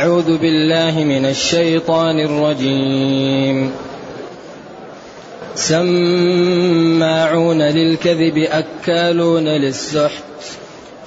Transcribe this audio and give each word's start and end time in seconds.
أعوذ 0.00 0.38
بالله 0.38 1.04
من 1.04 1.26
الشيطان 1.26 2.20
الرجيم. 2.20 3.72
سماعون 5.54 7.62
للكذب 7.62 8.38
أكالون 8.38 9.44
للسحت. 9.44 10.22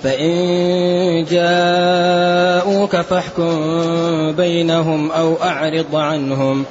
فإن 0.04 1.26
جاءوك 1.32 2.96
فاحكم 2.96 3.58
بينهم 4.32 5.12
أو 5.12 5.36
أعرض 5.44 5.96
عنهم. 5.96 6.66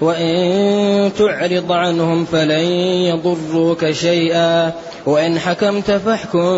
وإن 0.00 1.10
تعرض 1.18 1.72
عنهم 1.72 2.24
فلن 2.24 2.66
يضروك 3.10 3.90
شيئا. 3.90 4.72
وإن 5.06 5.38
حكمت 5.38 5.90
فاحكم 5.90 6.54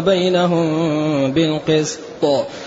بينهم 0.00 1.32
بالقسط. 1.32 2.00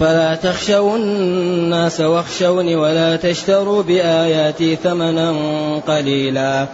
فلا 0.00 0.34
تخشوا 0.34 0.96
الناس 0.96 2.00
واخشوني 2.00 2.76
ولا 2.76 3.16
تشتروا 3.16 3.82
بآياتي 3.82 4.76
ثمنا 4.76 5.30
قليلا 5.86 6.66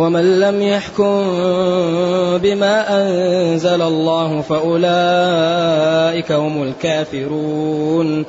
ومن 0.00 0.40
لم 0.40 0.62
يحكم 0.62 1.28
بما 2.38 3.02
أنزل 3.02 3.82
الله 3.82 4.40
فأولئك 4.40 6.32
هم 6.32 6.62
الكافرون. 6.62 8.24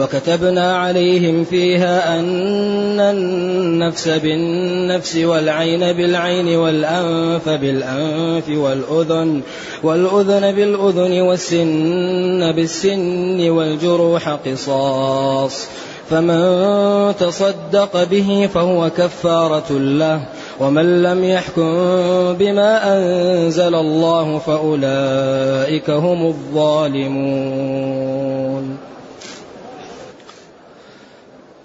وكتبنا 0.00 0.76
عليهم 0.76 1.44
فيها 1.44 2.18
أن 2.18 3.00
النفس 3.00 4.08
بالنفس 4.08 5.16
والعين 5.16 5.80
بالعين 5.80 6.56
والأنف 6.56 7.48
بالأنف 7.48 8.48
والأذن 8.48 9.40
والأذن 9.82 10.52
بالأذن 10.52 11.20
والسن 11.20 12.52
بالسن 12.52 13.50
والجروح 13.50 14.28
قصاص. 14.28 15.68
فمن 16.10 17.14
تصدق 17.20 18.04
به 18.04 18.48
فهو 18.54 18.90
كفارة 18.90 19.72
له. 19.72 20.20
ومن 20.60 21.02
لم 21.02 21.24
يحكم 21.24 21.62
بما 22.32 22.96
أنزل 22.96 23.74
الله 23.74 24.38
فأولئك 24.38 25.90
هم 25.90 26.26
الظالمون. 26.26 27.44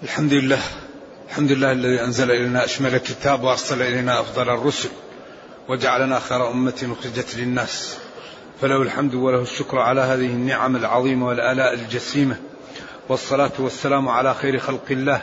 الحمد 0.02 0.32
لله 0.32 0.58
الحمد 1.28 1.52
لله 1.52 1.72
الذي 1.72 2.00
أنزل 2.00 2.30
إلينا 2.30 2.64
أشمل 2.64 2.94
الكتاب 2.94 3.42
وأرسل 3.44 3.82
إلينا 3.82 4.20
أفضل 4.20 4.50
الرسل 4.50 4.88
وجعلنا 5.68 6.18
خير 6.18 6.50
أمة 6.50 6.96
أخرجت 7.00 7.36
للناس. 7.36 7.96
فله 8.60 8.82
الحمد 8.82 9.14
وله 9.14 9.42
الشكر 9.42 9.78
على 9.78 10.00
هذه 10.00 10.26
النعم 10.26 10.76
العظيمة 10.76 11.26
والآلاء 11.26 11.74
الجسيمة 11.74 12.36
والصلاة 13.08 13.52
والسلام 13.58 14.08
على 14.08 14.34
خير 14.34 14.58
خلق 14.58 14.84
الله 14.90 15.22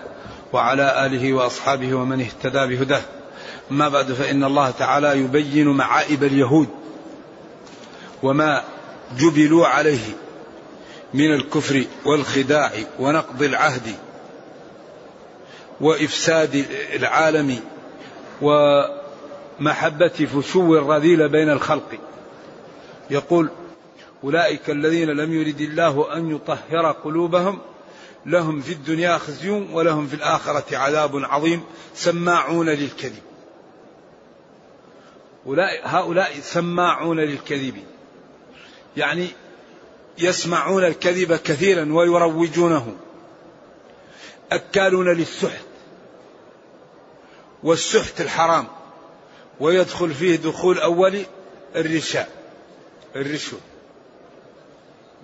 وعلى 0.53 1.05
آله 1.05 1.33
وأصحابه 1.33 1.93
ومن 1.93 2.21
اهتدى 2.21 2.67
بهداه. 2.75 3.01
أما 3.71 3.89
بعد 3.89 4.13
فإن 4.13 4.43
الله 4.43 4.71
تعالى 4.71 5.19
يبين 5.19 5.67
معائب 5.67 6.23
اليهود 6.23 6.67
وما 8.23 8.63
جبلوا 9.17 9.67
عليه 9.67 10.15
من 11.13 11.33
الكفر 11.33 11.85
والخداع 12.05 12.71
ونقض 12.99 13.43
العهد 13.43 13.95
وإفساد 15.81 16.65
العالم 16.93 17.59
ومحبة 18.41 20.07
فشو 20.07 20.75
الرذيل 20.77 21.29
بين 21.29 21.49
الخلق. 21.49 21.99
يقول 23.09 23.49
أولئك 24.23 24.69
الذين 24.69 25.09
لم 25.09 25.33
يرد 25.33 25.61
الله 25.61 26.17
أن 26.17 26.35
يطهر 26.35 26.91
قلوبهم 26.91 27.59
لهم 28.25 28.61
في 28.61 28.71
الدنيا 28.73 29.17
خزي 29.17 29.49
ولهم 29.49 30.07
في 30.07 30.13
الآخرة 30.13 30.77
عذاب 30.77 31.11
عظيم 31.15 31.63
سماعون 31.95 32.69
للكذب. 32.69 33.26
هؤلاء 35.83 36.39
سماعون 36.41 37.19
للكذب. 37.19 37.83
يعني 38.97 39.27
يسمعون 40.17 40.83
الكذب 40.85 41.35
كثيرا 41.35 41.93
ويروجونه. 41.93 42.95
أكالون 44.51 45.17
للسحت. 45.17 45.65
والسحت 47.63 48.21
الحرام. 48.21 48.67
ويدخل 49.59 50.13
فيه 50.13 50.35
دخول 50.35 50.79
أول 50.79 51.23
الرشاء 51.75 52.29
الرشوة 53.15 53.59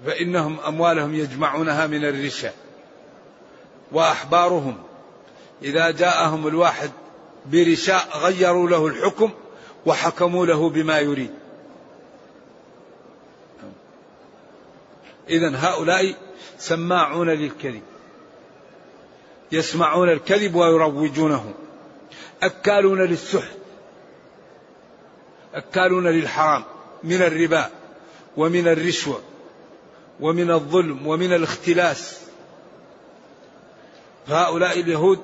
فإنهم 0.06 0.60
أموالهم 0.60 1.16
يجمعونها 1.16 1.88
من 1.88 2.06
الرشاء 2.06 2.56
وأحبارهم. 3.92 4.84
إذا 5.62 5.92
جاءهم 5.92 6.48
الواحد 6.48 6.92
برشاء 7.46 8.08
غيروا 8.18 8.70
له 8.70 8.88
الحكم 8.88 9.32
وحكموا 9.86 10.46
له 10.46 10.70
بما 10.70 11.00
يريد. 11.00 11.32
إذا 15.30 15.56
هؤلاء 15.56 16.16
سماعون 16.58 17.30
للكذب. 17.30 17.82
يسمعون 19.52 20.10
الكذب 20.10 20.56
ويروجونه. 20.56 21.54
أكالون 22.44 23.02
للسحت. 23.02 23.58
أكالون 25.54 26.08
للحرام. 26.08 26.64
من 27.04 27.22
الربا 27.22 27.70
ومن 28.38 28.68
الرشوة 28.68 29.22
ومن 30.20 30.52
الظلم 30.52 31.08
ومن 31.08 31.34
الاختلاس. 31.34 32.22
فهؤلاء 34.28 34.80
اليهود 34.80 35.20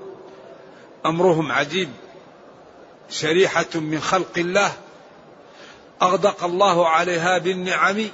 أمرهم 1.05 1.51
عجيب. 1.51 1.89
شريحة 3.09 3.75
من 3.75 3.99
خلق 3.99 4.37
الله 4.37 4.71
أغدق 6.01 6.43
الله 6.43 6.87
عليها 6.87 7.37
بالنعم 7.37 8.05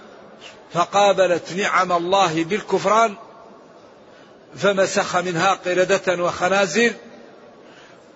فقابلت 0.73 1.53
نعم 1.53 1.91
الله 1.91 2.44
بالكفران 2.44 3.16
فمسخ 4.55 5.16
منها 5.16 5.53
قردة 5.53 6.23
وخنازير 6.23 6.94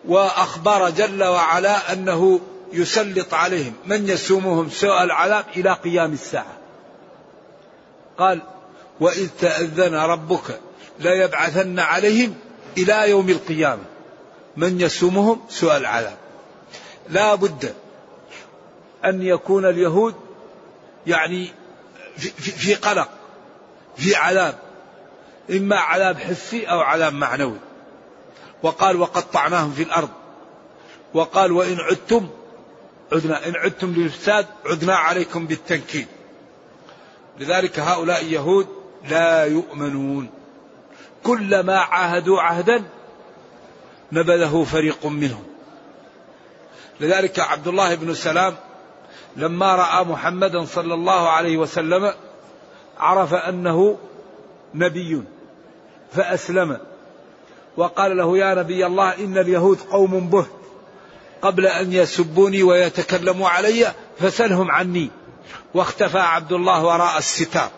وأخبر 0.08 0.90
جل 0.90 1.24
وعلا 1.24 1.94
أنه 1.94 2.40
يسلط 2.74 3.34
عليهم. 3.34 3.74
من 3.86 4.10
يسومهم 4.10 4.70
سوء 4.70 5.04
العذاب 5.04 5.46
إلى 5.58 5.74
قيام 5.74 6.14
الساعة. 6.14 6.58
قال 8.18 8.42
وإذ 9.00 9.30
تأذن 9.40 9.96
ربك 9.96 10.60
ليبعثن 11.00 11.80
عليهم 11.80 12.36
إلى 12.78 13.10
يوم 13.10 13.30
القيامة. 13.30 13.84
من 14.58 14.82
يسومهم 14.82 15.42
سوء 15.50 15.78
العذاب. 15.78 16.18
لا 17.10 17.36
بد 17.36 17.74
أن 19.06 19.22
يكون 19.22 19.66
اليهود 19.66 20.16
يعني 21.08 21.52
في, 22.18 22.52
في 22.52 22.76
قلق 22.76 23.10
في 23.98 24.16
عذاب 24.16 24.60
إما 25.52 25.76
عذاب 25.76 26.18
حسي 26.20 26.66
أو 26.66 26.80
عذاب 26.80 27.14
معنوي. 27.14 27.58
وقال 28.64 29.02
وقطعناهم 29.02 29.72
في 29.72 29.84
الأرض. 29.84 30.10
وقال 31.14 31.52
وإن 31.52 31.78
عدتم 31.80 32.30
عدنا 33.12 33.48
إن 33.48 33.56
عدتم 33.56 33.94
للفساد 33.94 34.46
عدنا 34.66 34.96
عليكم 34.96 35.46
بالتنكيل. 35.48 36.06
لذلك 37.40 37.80
هؤلاء 37.80 38.22
اليهود 38.22 38.68
لا 39.10 39.46
يؤمنون. 39.46 40.30
كلما 41.24 41.78
عاهدوا 41.78 42.42
عهدا 42.42 42.84
نبذه 44.12 44.64
فريق 44.64 45.06
منهم. 45.06 45.44
لذلك 47.00 47.40
عبد 47.40 47.68
الله 47.68 47.96
بن 47.96 48.14
سلام 48.14 48.56
لما 49.36 49.76
رأى 49.76 50.06
محمدا 50.06 50.66
صلى 50.66 50.94
الله 50.94 51.30
عليه 51.30 51.58
وسلم 51.58 52.14
عرف 53.00 53.34
أنه 53.34 53.98
نبي 54.74 55.24
فأسلم. 56.14 56.78
وقال 57.78 58.18
له 58.18 58.38
يا 58.38 58.56
نبي 58.56 58.86
الله 58.86 59.16
إن 59.16 59.38
اليهود 59.38 59.80
قوم 59.92 60.30
به 60.30 60.46
قبل 61.42 61.66
أن 61.66 61.94
يسبوني 61.94 62.64
ويتكلموا 62.64 63.50
علي 63.50 63.94
فسلهم 64.20 64.72
عني. 64.72 65.10
واختفى 65.74 66.20
عبد 66.20 66.54
الله 66.54 66.86
وراء 66.86 67.18
الستار. 67.18 67.70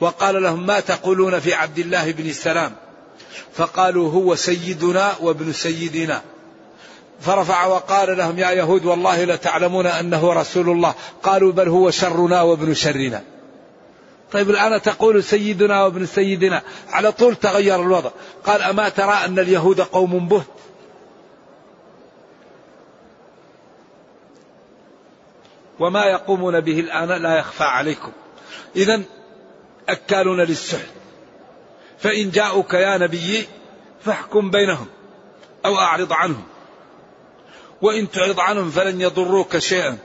وقال 0.00 0.42
لهم 0.42 0.66
ما 0.66 0.80
تقولون 0.80 1.40
في 1.40 1.54
عبد 1.54 1.78
الله 1.78 2.12
بن 2.12 2.26
السلام 2.26 2.72
فقالوا 3.52 4.10
هو 4.10 4.34
سيدنا 4.34 5.14
وابن 5.20 5.52
سيدنا. 5.52 6.22
فرفع 7.20 7.66
وقال 7.66 8.18
لهم 8.18 8.38
يا 8.38 8.50
يهود 8.50 8.84
والله 8.84 9.24
لتعلمون 9.24 9.86
أنه 9.86 10.32
رسول 10.32 10.68
الله. 10.68 10.94
قالوا 11.22 11.52
بل 11.52 11.68
هو 11.68 11.90
شرنا 11.90 12.42
وابن 12.42 12.74
شرنا. 12.74 13.22
طيب 14.32 14.50
الآن 14.50 14.82
تقول 14.82 15.24
سيدنا 15.24 15.84
وابن 15.84 16.06
سيدنا. 16.06 16.62
على 16.90 17.12
طول 17.12 17.36
تغير 17.36 17.82
الوضع. 17.82 18.10
قال 18.44 18.62
أما 18.62 18.88
ترى 18.88 19.12
أن 19.24 19.38
اليهود 19.38 19.80
قوم 19.80 20.28
بهت؟ 20.28 20.46
وما 25.80 26.04
يقومون 26.04 26.60
به 26.60 26.80
الآن 26.80 27.22
لا 27.22 27.38
يخفى 27.38 27.64
عليكم. 27.64 28.12
إذا 28.76 29.02
أكالون 29.88 30.40
للسحت. 30.40 30.88
فإن 31.98 32.30
جاءوك 32.30 32.74
يا 32.74 32.98
نبي 32.98 33.46
فاحكم 34.04 34.50
بينهم 34.50 34.86
أو 35.64 35.78
أعرض 35.78 36.12
عنهم. 36.12 36.44
وإن 37.84 38.10
تعرض 38.10 38.40
عنهم 38.40 38.70
فلن 38.70 39.00
يضروك 39.00 39.58
شيئا. 39.58 39.98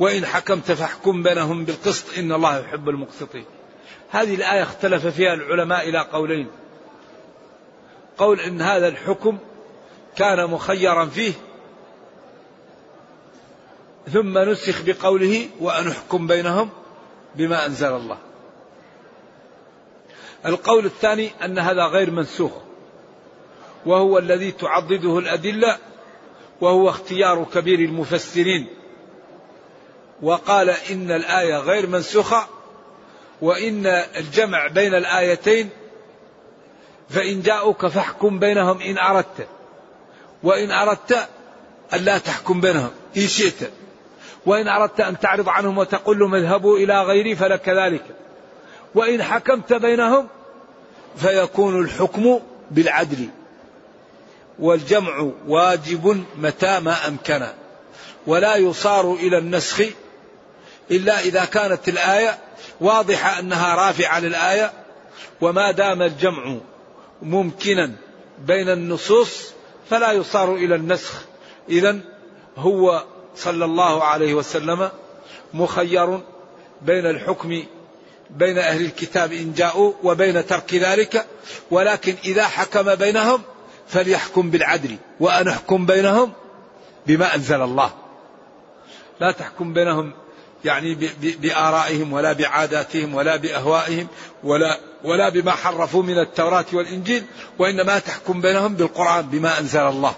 وإن 0.00 0.26
حكمت 0.26 0.72
فاحكم 0.72 1.22
بينهم 1.22 1.64
بالقسط 1.64 2.18
إن 2.18 2.32
الله 2.32 2.58
يحب 2.58 2.88
المقسطين. 2.88 3.44
هذه 4.10 4.34
الآية 4.34 4.62
اختلف 4.62 5.06
فيها 5.06 5.34
العلماء 5.34 5.88
إلى 5.88 5.98
قولين. 5.98 6.48
قول 8.18 8.40
إن 8.40 8.62
هذا 8.62 8.88
الحكم 8.88 9.38
كان 10.16 10.50
مخيرا 10.50 11.06
فيه 11.06 11.32
ثم 14.12 14.38
نسخ 14.38 14.82
بقوله 14.82 15.48
وأن 15.60 15.88
احكم 15.88 16.26
بينهم 16.26 16.70
بما 17.34 17.66
أنزل 17.66 17.96
الله. 17.96 18.18
القول 20.46 20.84
الثاني 20.86 21.30
أن 21.44 21.58
هذا 21.58 21.84
غير 21.84 22.10
منسوخ 22.10 22.52
وهو 23.86 24.18
الذي 24.18 24.52
تعضده 24.52 25.18
الأدلة 25.18 25.78
وهو 26.60 26.88
اختيار 26.88 27.46
كبير 27.54 27.78
المفسرين. 27.78 28.66
وقال 30.22 30.70
إن 30.70 31.10
الآية 31.10 31.58
غير 31.58 31.86
منسوخة 31.86 32.46
وإن 33.42 33.86
الجمع 33.86 34.66
بين 34.66 34.94
الآيتين 34.94 35.68
فإن 37.08 37.42
جاءوك 37.42 37.86
فاحكم 37.86 38.38
بينهم 38.38 38.80
إن 38.80 38.98
أردت. 38.98 39.48
وإن 40.42 40.70
أردت 40.70 41.28
أن 41.94 41.98
لا 41.98 42.18
تحكم 42.18 42.60
بينهم 42.60 42.90
إن 43.16 43.26
شئت. 43.26 43.70
وإن 44.46 44.68
أردت 44.68 45.00
أن 45.00 45.18
تعرض 45.18 45.48
عنهم 45.48 45.78
وتقول 45.78 46.18
لهم 46.18 46.34
اذهبوا 46.34 46.78
إلى 46.78 47.02
غيري 47.02 47.36
فلك 47.36 47.68
ذلك. 47.68 48.04
وإن 48.94 49.22
حكمت 49.22 49.72
بينهم 49.72 50.28
فيكون 51.16 51.80
الحكم 51.80 52.40
بالعدل. 52.70 53.28
والجمع 54.58 55.30
واجب 55.46 56.24
متى 56.36 56.80
ما 56.80 57.08
أمكن 57.08 57.46
ولا 58.26 58.56
يصار 58.56 59.14
إلى 59.14 59.38
النسخ 59.38 59.82
إلا 60.90 61.20
إذا 61.20 61.44
كانت 61.44 61.88
الآية 61.88 62.38
واضحة 62.80 63.38
أنها 63.38 63.74
رافعة 63.74 64.20
للآية 64.20 64.72
وما 65.40 65.70
دام 65.70 66.02
الجمع 66.02 66.56
ممكنا 67.22 67.92
بين 68.46 68.68
النصوص 68.68 69.52
فلا 69.90 70.12
يصار 70.12 70.54
إلى 70.54 70.74
النسخ. 70.74 71.12
إذا 71.68 71.98
هو 72.56 73.04
صلى 73.36 73.64
الله 73.64 74.04
عليه 74.04 74.34
وسلم 74.34 74.90
مخير 75.54 76.20
بين 76.82 77.06
الحكم 77.06 77.62
بين 78.30 78.58
أهل 78.58 78.84
الكتاب 78.84 79.32
إن 79.32 79.52
جاءوا 79.52 79.92
وبين 80.02 80.46
ترك 80.46 80.74
ذلك 80.74 81.26
ولكن 81.70 82.14
إذا 82.24 82.44
حكم 82.44 82.94
بينهم 82.94 83.42
فليحكم 83.88 84.50
بالعدل 84.50 84.96
وأن 85.20 85.48
أحكم 85.48 85.86
بينهم 85.86 86.32
بما 87.06 87.34
أنزل 87.34 87.62
الله. 87.62 87.90
لا 89.20 89.32
تحكم 89.32 89.72
بينهم 89.72 90.12
يعني 90.64 90.94
بآرائهم 91.22 92.12
ولا 92.12 92.32
بعاداتهم 92.32 93.14
ولا 93.14 93.36
بأهوائهم 93.36 94.06
ولا 94.44 94.80
ولا 95.04 95.28
بما 95.28 95.52
حرفوا 95.52 96.02
من 96.02 96.18
التوراة 96.18 96.64
والإنجيل 96.72 97.24
وإنما 97.58 97.98
تحكم 97.98 98.40
بينهم 98.40 98.74
بالقرآن 98.74 99.22
بما 99.22 99.58
أنزل 99.58 99.80
الله. 99.80 100.14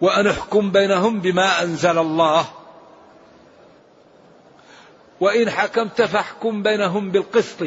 وأن 0.00 0.26
احكم 0.26 0.72
بينهم 0.72 1.20
بما 1.20 1.62
أنزل 1.62 1.98
الله. 1.98 2.46
وإن 5.20 5.50
حكمت 5.50 6.02
فاحكم 6.02 6.62
بينهم 6.62 7.10
بالقسط. 7.10 7.62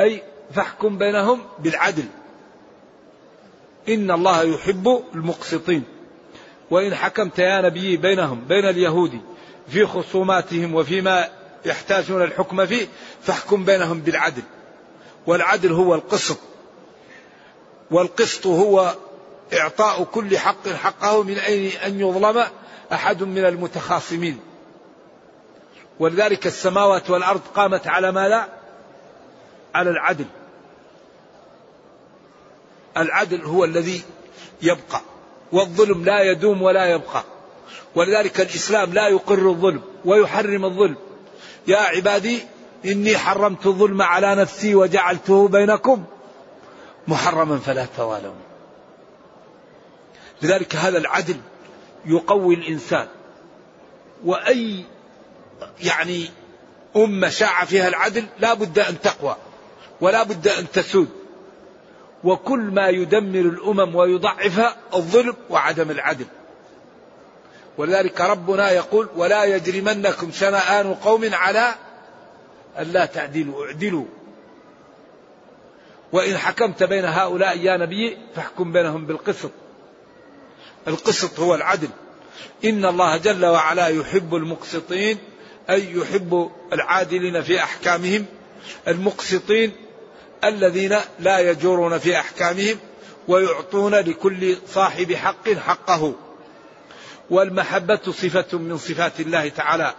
أي 0.00 0.22
فاحكم 0.54 0.98
بينهم 0.98 1.40
بالعدل. 1.58 2.04
إن 3.88 4.10
الله 4.10 4.42
يحب 4.42 5.04
المقسطين. 5.14 5.84
وإن 6.70 6.94
حكمت 6.94 7.38
يا 7.38 7.60
نبي 7.60 7.96
بينهم 7.96 8.44
بين 8.48 8.68
اليهود 8.68 9.20
في 9.68 9.86
خصوماتهم 9.86 10.74
وفيما 10.74 11.28
يحتاجون 11.64 12.22
الحكم 12.22 12.66
فيه 12.66 12.86
فاحكم 13.22 13.64
بينهم 13.64 14.00
بالعدل. 14.00 14.42
والعدل 15.26 15.72
هو 15.72 15.94
القسط. 15.94 16.38
والقسط 17.90 18.46
هو 18.46 18.94
إعطاء 19.54 20.04
كل 20.04 20.38
حق 20.38 20.68
حقه 20.68 21.22
من 21.22 21.38
أين 21.38 21.70
أن 21.70 22.00
يظلم 22.00 22.44
أحد 22.92 23.22
من 23.22 23.44
المتخاصمين. 23.44 24.40
ولذلك 26.00 26.46
السماوات 26.46 27.10
والأرض 27.10 27.40
قامت 27.54 27.86
على 27.86 28.12
ما 28.12 28.28
لا؟ 28.28 28.48
على 29.74 29.90
العدل. 29.90 30.24
العدل 32.96 33.44
هو 33.44 33.64
الذي 33.64 34.02
يبقى 34.62 35.00
والظلم 35.52 36.04
لا 36.04 36.22
يدوم 36.22 36.62
ولا 36.62 36.86
يبقى. 36.86 37.24
ولذلك 37.94 38.40
الإسلام 38.40 38.92
لا 38.92 39.08
يقر 39.08 39.48
الظلم 39.48 39.82
ويحرم 40.04 40.64
الظلم. 40.64 40.96
يا 41.66 41.78
عبادي 41.78 42.42
إني 42.84 43.18
حرمت 43.18 43.66
الظلم 43.66 44.02
على 44.02 44.34
نفسي 44.34 44.74
وجعلته 44.74 45.48
بينكم 45.48 46.04
محرما 47.08 47.58
فلا 47.58 47.86
تظالموا. 47.96 48.44
لذلك 50.42 50.76
هذا 50.76 50.98
العدل 50.98 51.36
يقوي 52.06 52.54
الإنسان. 52.54 53.08
وأي 54.24 54.84
يعني 55.80 56.30
أمة 56.96 57.28
شاع 57.28 57.64
فيها 57.64 57.88
العدل 57.88 58.26
لا 58.38 58.54
بد 58.54 58.78
أن 58.78 59.00
تقوى 59.00 59.36
ولا 60.00 60.22
بد 60.22 60.48
أن 60.48 60.70
تسود. 60.70 61.08
وكل 62.24 62.60
ما 62.60 62.88
يدمر 62.88 63.40
الأمم 63.40 63.96
ويضعفها 63.96 64.76
الظلم 64.94 65.36
وعدم 65.50 65.90
العدل. 65.90 66.26
ولذلك 67.78 68.20
ربنا 68.20 68.70
يقول 68.70 69.08
ولا 69.16 69.44
يجرمنكم 69.44 70.32
شنآن 70.32 70.94
قوم 70.94 71.34
على 71.34 71.74
ألا 72.78 73.06
تعدلوا 73.06 73.66
اعدلوا. 73.66 74.04
وإن 76.12 76.36
حكمت 76.36 76.82
بين 76.82 77.04
هؤلاء 77.04 77.58
يا 77.58 77.76
نبي 77.76 78.18
فاحكم 78.34 78.72
بينهم 78.72 79.06
بالقسط. 79.06 79.50
القسط 80.88 81.40
هو 81.40 81.54
العدل. 81.54 81.88
إن 82.64 82.84
الله 82.84 83.16
جل 83.16 83.46
وعلا 83.46 83.88
يحب 83.88 84.34
المقسطين 84.34 85.18
أي 85.70 85.92
يحب 85.92 86.50
العادلين 86.72 87.42
في 87.42 87.62
أحكامهم. 87.62 88.26
المقسطين 88.88 89.72
الذين 90.44 90.96
لا 91.20 91.38
يجورون 91.38 91.98
في 91.98 92.18
أحكامهم 92.18 92.78
ويعطون 93.28 93.94
لكل 93.94 94.56
صاحب 94.68 95.12
حق 95.12 95.48
حقه. 95.48 96.14
والمحبة 97.30 98.00
صفة 98.06 98.58
من 98.58 98.78
صفات 98.78 99.20
الله 99.20 99.48
تعالى. 99.48 99.94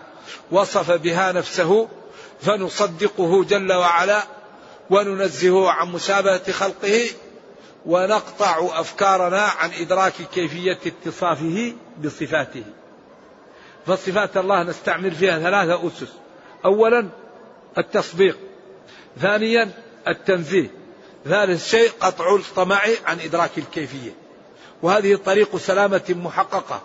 وصف 0.51 0.91
بها 0.91 1.31
نفسه 1.31 1.87
فنصدقه 2.41 3.43
جل 3.43 3.73
وعلا 3.73 4.23
وننزهه 4.89 5.69
عن 5.69 5.91
مشابهة 5.91 6.51
خلقه 6.51 7.09
ونقطع 7.85 8.79
أفكارنا 8.79 9.41
عن 9.41 9.71
إدراك 9.79 10.13
كيفية 10.33 10.79
اتصافه 10.85 11.73
بصفاته. 12.03 12.63
فصفات 13.87 14.37
الله 14.37 14.63
نستعمل 14.63 15.11
فيها 15.11 15.39
ثلاثة 15.39 15.87
أسس. 15.87 16.13
أولا 16.65 17.09
التصديق. 17.77 18.37
ثانيا 19.21 19.71
التنزيه. 20.07 20.71
ثالث 21.25 21.69
شيء 21.69 21.91
قطع 21.99 22.35
الطمع 22.35 22.81
عن 23.05 23.19
إدراك 23.19 23.57
الكيفية. 23.57 24.11
وهذه 24.81 25.15
طريق 25.15 25.57
سلامة 25.57 26.03
محققة. 26.09 26.81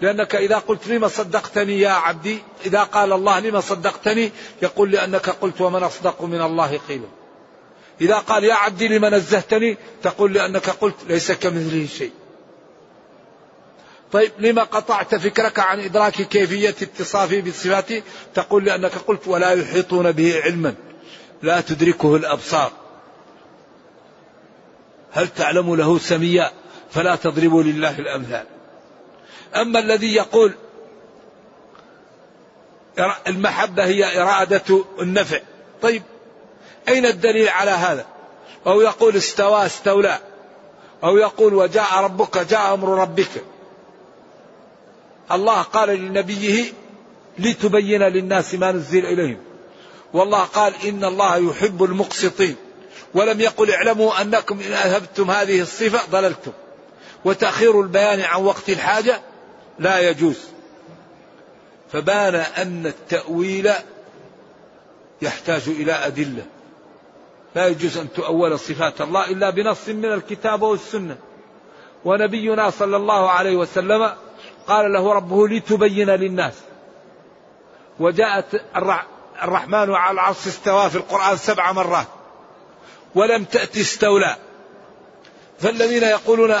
لأنك 0.00 0.34
إذا 0.34 0.58
قلت 0.58 0.88
لما 0.88 1.08
صدقتني 1.08 1.80
يا 1.80 1.90
عبدي؟ 1.90 2.38
إذا 2.66 2.82
قال 2.82 3.12
الله 3.12 3.40
لما 3.40 3.60
صدقتني؟ 3.60 4.32
يقول 4.62 4.90
لأنك 4.90 5.30
قلت 5.30 5.60
ومن 5.60 5.82
أصدق 5.82 6.22
من 6.22 6.42
الله 6.42 6.80
قيلا 6.88 7.08
إذا 8.00 8.14
قال 8.14 8.44
يا 8.44 8.54
عبدي 8.54 8.88
لما 8.88 9.10
نزهتني؟ 9.10 9.76
تقول 10.02 10.32
لأنك 10.32 10.70
قلت 10.70 10.96
ليس 11.08 11.32
كمثله 11.32 11.86
شيء. 11.86 12.12
طيب 14.12 14.32
لما 14.38 14.62
قطعت 14.62 15.14
فكرك 15.14 15.58
عن 15.58 15.80
إدراك 15.80 16.12
كيفية 16.12 16.68
اتصافه 16.68 17.40
بصفاته 17.40 18.02
تقول 18.34 18.64
لأنك 18.64 18.92
قلت 18.94 19.28
ولا 19.28 19.52
يحيطون 19.52 20.12
به 20.12 20.40
علما. 20.42 20.74
لا 21.42 21.60
تدركه 21.60 22.16
الأبصار. 22.16 22.72
هل 25.12 25.28
تعلم 25.28 25.74
له 25.74 25.98
سميا؟ 25.98 26.50
فلا 26.90 27.16
تضربوا 27.16 27.62
لله 27.62 27.98
الأمثال. 27.98 28.44
أما 29.56 29.78
الذي 29.78 30.14
يقول 30.14 30.54
المحبة 33.26 33.84
هي 33.84 34.22
إرادة 34.22 34.84
النفع. 35.00 35.40
طيب 35.82 36.02
أين 36.88 37.06
الدليل 37.06 37.48
على 37.48 37.70
هذا؟ 37.70 38.06
أو 38.66 38.80
يقول 38.80 39.16
استوى 39.16 39.66
استولى. 39.66 40.18
أو 41.04 41.16
يقول 41.16 41.54
وجاء 41.54 42.00
ربك 42.00 42.38
جاء 42.38 42.74
أمر 42.74 42.88
ربك. 42.88 43.44
الله 45.32 45.62
قال 45.62 45.88
لنبيه 45.88 46.72
لتبين 47.38 48.02
للناس 48.02 48.54
ما 48.54 48.72
نزل 48.72 49.06
إليهم. 49.06 49.47
والله 50.12 50.44
قال 50.44 50.72
إن 50.84 51.04
الله 51.04 51.36
يحب 51.50 51.84
المقسطين. 51.84 52.56
ولم 53.14 53.40
يقل 53.40 53.70
اعلموا 53.70 54.20
أنكم 54.20 54.60
إن 54.60 54.72
أذهبتم 54.72 55.30
هذه 55.30 55.60
الصفة 55.60 56.10
ضللتم. 56.10 56.52
وتأخير 57.24 57.80
البيان 57.80 58.20
عن 58.20 58.44
وقت 58.44 58.68
الحاجة 58.68 59.20
لا 59.78 60.10
يجوز. 60.10 60.38
فبان 61.92 62.34
أن 62.34 62.86
التأويل 62.86 63.70
يحتاج 65.22 65.62
إلى 65.68 65.92
أدلة. 65.92 66.46
لا 67.54 67.66
يجوز 67.66 67.98
أن 67.98 68.12
تؤول 68.12 68.58
صفات 68.58 69.00
الله 69.00 69.30
إلا 69.30 69.50
بنص 69.50 69.88
من 69.88 70.12
الكتاب 70.12 70.62
والسنة. 70.62 71.16
ونبينا 72.04 72.70
صلى 72.70 72.96
الله 72.96 73.30
عليه 73.30 73.56
وسلم 73.56 74.12
قال 74.66 74.92
له 74.92 75.12
ربه 75.12 75.48
لتبين 75.48 76.10
للناس. 76.10 76.54
وجاءت 78.00 78.62
الرحمن 79.42 79.94
على 79.94 80.14
العرش 80.14 80.46
استوى 80.46 80.90
في 80.90 80.96
القرآن 80.96 81.36
سبع 81.36 81.72
مرات. 81.72 82.06
ولم 83.14 83.44
تأتي 83.44 83.80
استولى. 83.80 84.36
فالذين 85.58 86.02
يقولون 86.02 86.54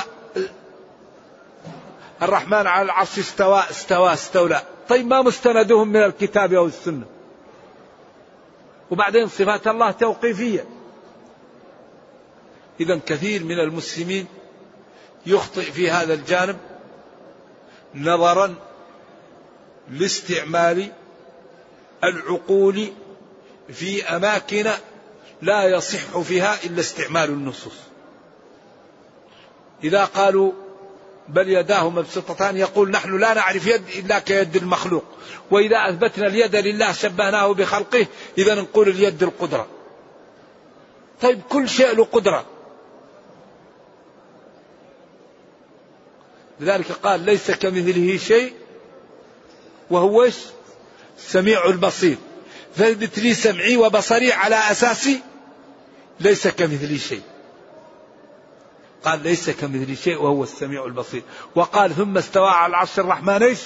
الرحمن 2.22 2.66
على 2.66 2.82
العرش 2.82 3.18
استوى 3.18 3.62
استوى 3.70 4.12
استولى. 4.12 4.62
طيب 4.88 5.06
ما 5.06 5.22
مستندهم 5.22 5.88
من 5.88 6.04
الكتاب 6.04 6.52
أو 6.52 6.66
السنة؟ 6.66 7.06
وبعدين 8.90 9.28
صفات 9.28 9.66
الله 9.66 9.90
توقيفية. 9.90 10.68
إذا 12.80 13.00
كثير 13.06 13.44
من 13.44 13.60
المسلمين 13.60 14.26
يخطئ 15.26 15.62
في 15.62 15.90
هذا 15.90 16.14
الجانب 16.14 16.56
نظرا 17.94 18.54
لاستعمال 19.90 20.92
العقول 22.04 22.88
في 23.72 24.04
أماكن 24.04 24.70
لا 25.42 25.64
يصح 25.64 26.20
فيها 26.20 26.58
إلا 26.64 26.80
استعمال 26.80 27.30
النصوص. 27.30 27.76
إذا 29.84 30.04
قالوا 30.04 30.52
بل 31.28 31.48
يداه 31.48 31.90
مبسوطتان 31.90 32.56
يقول 32.56 32.90
نحن 32.90 33.18
لا 33.18 33.34
نعرف 33.34 33.66
يد 33.66 33.82
إلا 33.88 34.18
كيد 34.18 34.56
المخلوق 34.56 35.04
وإذا 35.50 35.76
أثبتنا 35.88 36.26
اليد 36.26 36.56
لله 36.56 36.92
شبهناه 36.92 37.54
بخلقه 37.54 38.06
إذا 38.38 38.54
نقول 38.54 38.88
اليد 38.88 39.22
القدرة. 39.22 39.66
طيب 41.22 41.40
كل 41.48 41.68
شيء 41.68 41.96
له 41.96 42.04
قدرة. 42.04 42.44
لذلك 46.60 46.92
قال 46.92 47.20
ليس 47.20 47.50
كمثله 47.50 48.16
شيء 48.16 48.52
وهو 49.90 50.22
إيش؟ 50.22 50.36
السميع 51.18 51.66
البصير. 51.66 52.16
فاثبت 52.74 53.18
لي 53.18 53.34
سمعي 53.34 53.76
وبصري 53.76 54.32
على 54.32 54.56
أساس 54.56 55.08
ليس 56.20 56.48
كمثلي 56.48 56.98
شيء. 56.98 57.22
قال 59.04 59.22
ليس 59.22 59.50
كمثلي 59.50 59.96
شيء 59.96 60.22
وهو 60.22 60.42
السميع 60.42 60.84
البصير. 60.84 61.22
وقال 61.54 61.94
ثم 61.94 62.18
استوى 62.18 62.48
على 62.48 62.70
العرش 62.70 62.98
الرحمن 62.98 63.42
إيش؟ 63.42 63.60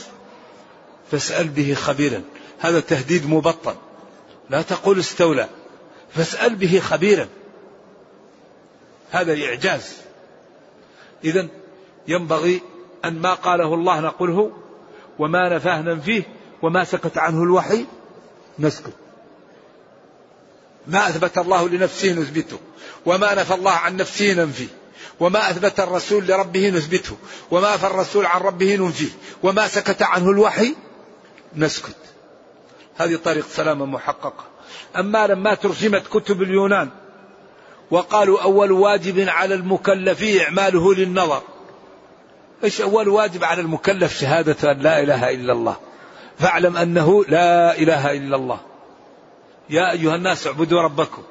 فاسأل 1.11 1.49
به 1.49 1.75
خبيرا. 1.75 2.23
هذا 2.59 2.81
تهديد 2.81 3.27
مبطن. 3.27 3.75
لا 4.51 4.63
تقول 4.63 4.99
استولى. 4.99 5.49
فاسأل 6.15 6.55
به 6.55 6.81
خبيرا. 6.81 7.29
هذا 9.11 9.45
إعجاز. 9.45 9.97
إذا 11.25 11.49
ينبغي 12.09 12.63
أن 13.05 13.19
ما 13.19 13.35
قاله 13.35 13.75
الله 13.75 14.01
نقوله 14.01 14.53
وما 15.19 15.49
نفاه 15.49 15.83
ننفيه 15.83 16.23
وما 16.62 16.85
سكت 16.85 17.19
عنه 17.19 17.42
الوحي 17.42 17.87
نسكت. 18.59 18.92
ما 20.87 21.09
أثبت 21.09 21.38
الله 21.38 21.69
لنفسه 21.69 22.12
نثبته 22.12 22.59
وما 23.07 23.35
نفى 23.35 23.54
الله 23.54 23.71
عن 23.71 23.97
نفسه 23.97 24.33
ننفيه 24.33 24.69
وما 25.21 25.50
أثبت 25.50 25.81
الرسول 25.81 26.26
لربه 26.26 26.71
نثبته 26.71 27.16
وما 27.50 27.75
نفى 27.75 27.87
الرسول 27.87 28.26
عن 28.26 28.40
ربه 28.40 28.76
ننفيه 28.76 29.11
وما 29.42 29.69
سكت 29.69 30.02
عنه 30.02 30.31
الوحي 30.31 30.75
نسكت. 31.57 31.97
هذه 32.97 33.16
طريق 33.25 33.47
سلامة 33.49 33.87
محققة. 33.87 34.45
أما 34.97 35.26
لما 35.26 35.54
ترجمت 35.54 36.07
كتب 36.07 36.42
اليونان 36.42 36.90
وقالوا 37.90 38.42
أول 38.42 38.73
واجب 38.73 39.28
على 39.28 39.54
المكلف 39.54 40.23
إعماله 40.23 40.95
للنظر. 40.95 41.42
إيش 42.64 42.81
أول 42.81 43.09
واجب 43.09 43.45
على 43.45 43.61
المكلف؟ 43.61 44.21
شهادة 44.21 44.73
أن 44.73 44.78
لا 44.78 45.00
إله 45.02 45.31
إلا 45.31 45.52
الله. 45.52 45.76
فاعلم 46.39 46.77
أنه 46.77 47.25
لا 47.29 47.79
إله 47.79 48.12
إلا 48.12 48.37
الله. 48.37 48.61
يا 49.71 49.93
أيها 49.93 50.15
الناس 50.15 50.47
اعبدوا 50.47 50.83
ربكم. 50.83 51.23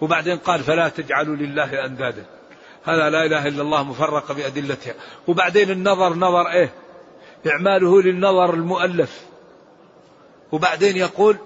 وبعدين 0.00 0.38
قال 0.38 0.60
فلا 0.60 0.88
تجعلوا 0.88 1.36
لله 1.36 1.84
أندادا. 1.84 2.24
هذا 2.84 3.10
لا 3.10 3.26
إله 3.26 3.48
إلا 3.48 3.62
الله 3.62 3.82
مفرقة 3.82 4.34
بأدلتها. 4.34 4.94
وبعدين 5.26 5.70
النظر 5.70 6.14
نظر 6.14 6.50
إيه؟ 6.50 6.72
إعماله 7.46 8.02
للنظر 8.02 8.54
المؤلف. 8.54 9.20
وبعدين 10.52 10.96
يقول 10.96 11.36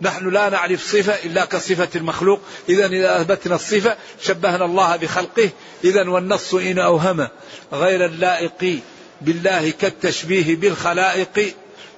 نحن 0.00 0.28
لا 0.28 0.48
نعرف 0.48 0.82
صفة 0.82 1.14
إلا 1.14 1.44
كصفة 1.44 1.88
المخلوق. 1.96 2.40
إذا 2.68 2.86
إذا 2.86 3.20
أثبتنا 3.20 3.54
الصفة 3.54 3.96
شبهنا 4.20 4.64
الله 4.64 4.96
بخلقه. 4.96 5.50
إذا 5.84 6.08
والنص 6.08 6.54
إن 6.54 6.78
أوهم 6.78 7.28
غير 7.72 8.04
اللائق 8.04 8.80
بالله 9.20 9.70
كالتشبيه 9.70 10.56
بالخلائق. 10.56 11.54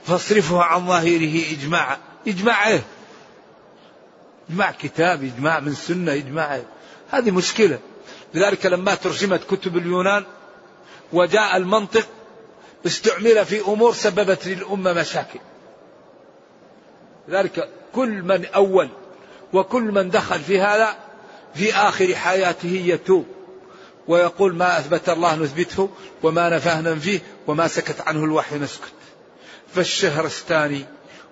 فاصرفه 0.06 0.62
عن 0.62 0.86
ظاهره 0.86 1.42
إجماعا 1.52 1.98
إجماع 2.28 2.68
إيه؟ 2.68 2.82
إجماع 4.50 4.70
كتاب 4.70 5.24
إجماع 5.24 5.60
من 5.60 5.74
سنة 5.74 6.12
إجماع 6.12 6.54
إيه؟ 6.54 6.66
هذه 7.10 7.30
مشكلة. 7.30 7.78
لذلك 8.34 8.66
لما 8.66 8.94
ترجمت 8.94 9.44
كتب 9.44 9.76
اليونان 9.76 10.24
وجاء 11.12 11.56
المنطق 11.56 12.06
استعمل 12.86 13.46
في 13.46 13.60
أمور 13.60 13.94
سببت 13.94 14.46
للأمة 14.46 14.92
مشاكل. 14.92 15.40
لذلك 17.28 17.68
كل 17.94 18.22
من 18.22 18.46
أول 18.46 18.88
وكل 19.52 19.82
من 19.82 20.10
دخل 20.10 20.40
في 20.40 20.60
هذا 20.60 20.96
في 21.54 21.74
آخر 21.74 22.14
حياته 22.14 22.82
يتوب 22.84 23.26
ويقول 24.08 24.54
ما 24.54 24.78
أثبت 24.78 25.08
الله 25.08 25.36
نثبته 25.36 25.90
وما 26.22 26.48
نفاه 26.48 26.80
ننفيه 26.80 27.20
وما 27.46 27.68
سكت 27.68 28.00
عنه 28.00 28.24
الوحي 28.24 28.58
نسكت. 28.58 28.92
فالشهرستاني 29.74 30.84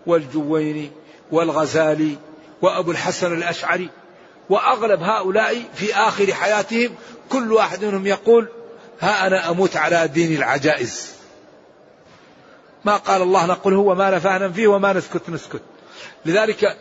والجويني 0.06 0.90
والغزالي 1.32 2.16
وأبو 2.62 2.90
الحسن 2.90 3.32
الأشعري 3.32 3.90
وأغلب 4.50 5.02
هؤلاء 5.02 5.62
في 5.74 5.94
آخر 5.94 6.34
حياتهم 6.34 6.94
كل 7.28 7.52
واحد 7.52 7.84
منهم 7.84 8.06
يقول 8.06 8.48
ها 9.00 9.26
أنا 9.26 9.50
أموت 9.50 9.76
على 9.76 10.08
دين 10.08 10.36
العجائز. 10.36 11.12
ما 12.84 12.96
قال 12.96 13.22
الله 13.22 13.46
نقول 13.46 13.74
هو 13.74 13.94
ما 13.94 14.10
نفعنا 14.10 14.52
فيه 14.52 14.66
وما 14.66 14.92
نسكت 14.92 15.30
نسكت. 15.30 15.62
لذلك 16.26 16.76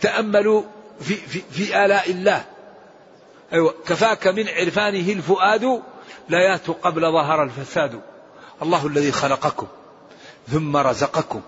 تأملوا 0.00 0.62
في, 1.00 1.14
في, 1.14 1.42
في 1.50 1.84
آلاء 1.84 2.10
الله. 2.10 2.44
أيوة 3.52 3.74
كفاك 3.86 4.26
من 4.26 4.48
عرفانه 4.48 5.12
الفؤاد 5.12 5.82
لا 6.28 6.56
قبل 6.82 7.02
ظهر 7.12 7.42
الفساد. 7.42 8.00
الله 8.62 8.86
الذي 8.86 9.12
خلقكم. 9.12 9.66
ثم 10.48 10.76
رزقكم 10.76 11.40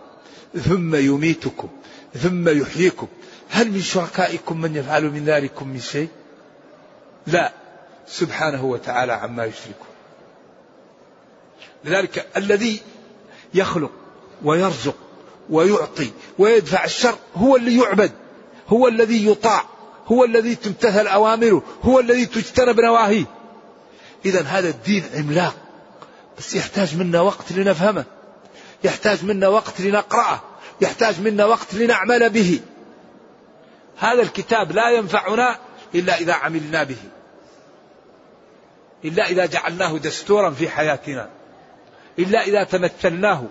ثم 0.65 0.95
يميتكم 0.95 1.69
ثم 2.15 2.49
يحييكم. 2.49 3.07
هل 3.51 3.71
من 3.71 3.81
شركائكم 3.83 4.61
من 4.61 4.77
يفعل 4.77 5.05
من 5.05 5.25
ذلكم 5.25 5.69
من 5.69 5.81
شيء؟ 5.81 6.09
لا. 7.27 7.53
سبحانه 8.07 8.65
وتعالى 8.65 9.13
عما 9.13 9.45
يشركون. 9.45 9.87
لذلك 11.85 12.27
الذي 12.37 12.81
يخلق 13.55 13.91
ويرزق 14.45 14.97
ويعطي 15.51 16.11
ويدفع 16.39 16.85
الشر 16.85 17.15
هو 17.37 17.57
اللي 17.57 17.77
يعبد 17.77 18.13
هو 18.69 18.89
الذي 18.89 19.27
يطاع 19.27 19.65
هو 20.07 20.25
الذي 20.25 20.55
تمتثل 20.55 21.07
أوامره 21.07 21.63
هو 21.83 22.01
الذي 22.01 22.27
تجتنب 22.27 22.81
نواهيه. 22.81 23.25
إذا 24.25 24.43
هذا 24.43 24.69
الدين 24.69 25.05
عملاق 25.15 25.57
بس 26.39 26.55
يحتاج 26.55 26.97
منا 26.97 27.21
وقت 27.21 27.53
لنفهمه. 27.53 28.05
يحتاج 28.85 29.25
منا 29.25 29.49
وقت 29.49 29.81
لنقرأه 29.81 30.41
يحتاج 30.81 31.21
منا 31.21 31.45
وقت 31.45 31.75
لنعمل 31.75 32.31
به. 32.31 32.61
هذا 33.99 34.23
الكتاب 34.23 34.73
لا 34.73 34.91
ينفعنا 34.91 35.59
إلا 35.95 36.17
إذا 36.17 36.33
عملنا 36.33 36.83
به. 36.83 36.97
إلا 39.05 39.27
إذا 39.27 39.47
جعلناه 39.47 39.99
دستورا 39.99 40.51
في 40.51 40.69
حياتنا. 40.69 41.29
إلا 42.19 42.43
إذا 42.43 42.65
تمثلناه. 42.65 43.45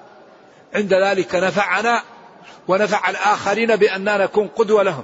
عند 0.76 0.94
ذلك 0.94 1.36
نفعنا 1.36 2.04
ونفع 2.68 3.10
الآخرين 3.10 3.76
بأننا 3.76 4.18
نكون 4.18 4.48
قدوة 4.48 4.84
لهم. 4.84 5.04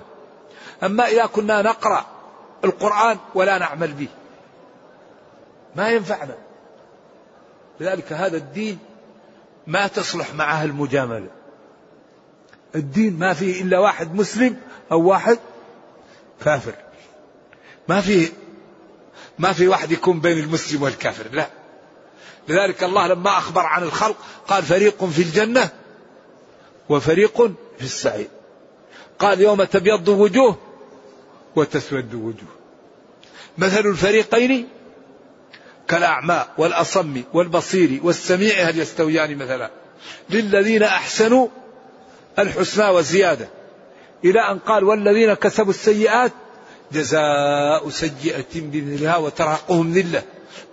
أما 0.83 1.07
إذا 1.07 1.25
كنا 1.25 1.61
نقرأ 1.61 2.05
القرآن 2.65 3.17
ولا 3.35 3.57
نعمل 3.57 3.93
به. 3.93 4.07
ما 5.75 5.89
ينفعنا. 5.89 6.37
لذلك 7.79 8.13
هذا 8.13 8.37
الدين 8.37 8.79
ما 9.67 9.87
تصلح 9.87 10.33
معه 10.33 10.63
المجاملة. 10.63 11.29
الدين 12.75 13.19
ما 13.19 13.33
فيه 13.33 13.61
إلا 13.61 13.79
واحد 13.79 14.15
مسلم 14.15 14.57
أو 14.91 15.01
واحد 15.01 15.39
كافر. 16.45 16.75
ما 17.87 18.01
فيه 18.01 18.29
ما 19.39 19.53
في 19.53 19.67
واحد 19.67 19.91
يكون 19.91 20.19
بين 20.19 20.39
المسلم 20.39 20.83
والكافر 20.83 21.27
لا. 21.31 21.49
لذلك 22.47 22.83
الله 22.83 23.07
لما 23.07 23.37
أخبر 23.37 23.61
عن 23.61 23.83
الخلق 23.83 24.17
قال 24.47 24.63
فريق 24.63 25.05
في 25.05 25.21
الجنة 25.21 25.69
وفريق 26.89 27.41
في 27.77 27.83
السعير. 27.83 28.27
قال 29.19 29.41
يوم 29.41 29.63
تبيض 29.63 30.07
وجوه 30.07 30.57
وتسود 31.55 32.13
وجوه. 32.13 32.57
مثل 33.57 33.79
الفريقين 33.79 34.67
كالأعمى 35.87 36.45
والأصم 36.57 37.21
والبصير 37.33 37.99
والسميع 38.03 38.69
هل 38.69 38.79
يستويان 38.79 39.37
مثلا. 39.37 39.71
للذين 40.29 40.83
أحسنوا 40.83 41.47
الحسنى 42.39 42.89
وزيادة 42.89 43.47
إلى 44.25 44.39
أن 44.39 44.59
قال 44.59 44.83
والذين 44.83 45.33
كسبوا 45.33 45.69
السيئات 45.69 46.31
جزاء 46.91 47.89
سيئة 47.89 48.45
بمثلها 48.55 49.17
وترهقهم 49.17 49.93
ذلة. 49.93 50.23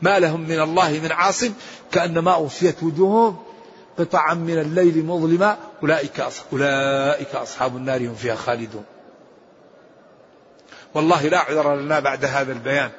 ما 0.02 0.18
لهم 0.18 0.40
من 0.40 0.60
الله 0.60 1.00
من 1.02 1.12
عاصم. 1.12 1.52
كأنما 1.92 2.34
أوصيت 2.34 2.82
وجوههم 2.82 3.36
قطعا 3.98 4.34
من 4.34 4.58
الليل 4.58 5.04
مظلما. 5.04 5.58
أولئك 5.82 6.20
أصحاب, 6.20 6.46
أولئك 6.52 7.34
أصحاب 7.34 7.76
النار 7.76 8.06
هم 8.06 8.14
فيها 8.14 8.34
خالدون. 8.34 8.84
والله 10.94 11.28
لا 11.28 11.38
عذر 11.38 11.76
لنا 11.76 12.00
بعد 12.00 12.24
هذا 12.24 12.52
البيان. 12.52 12.90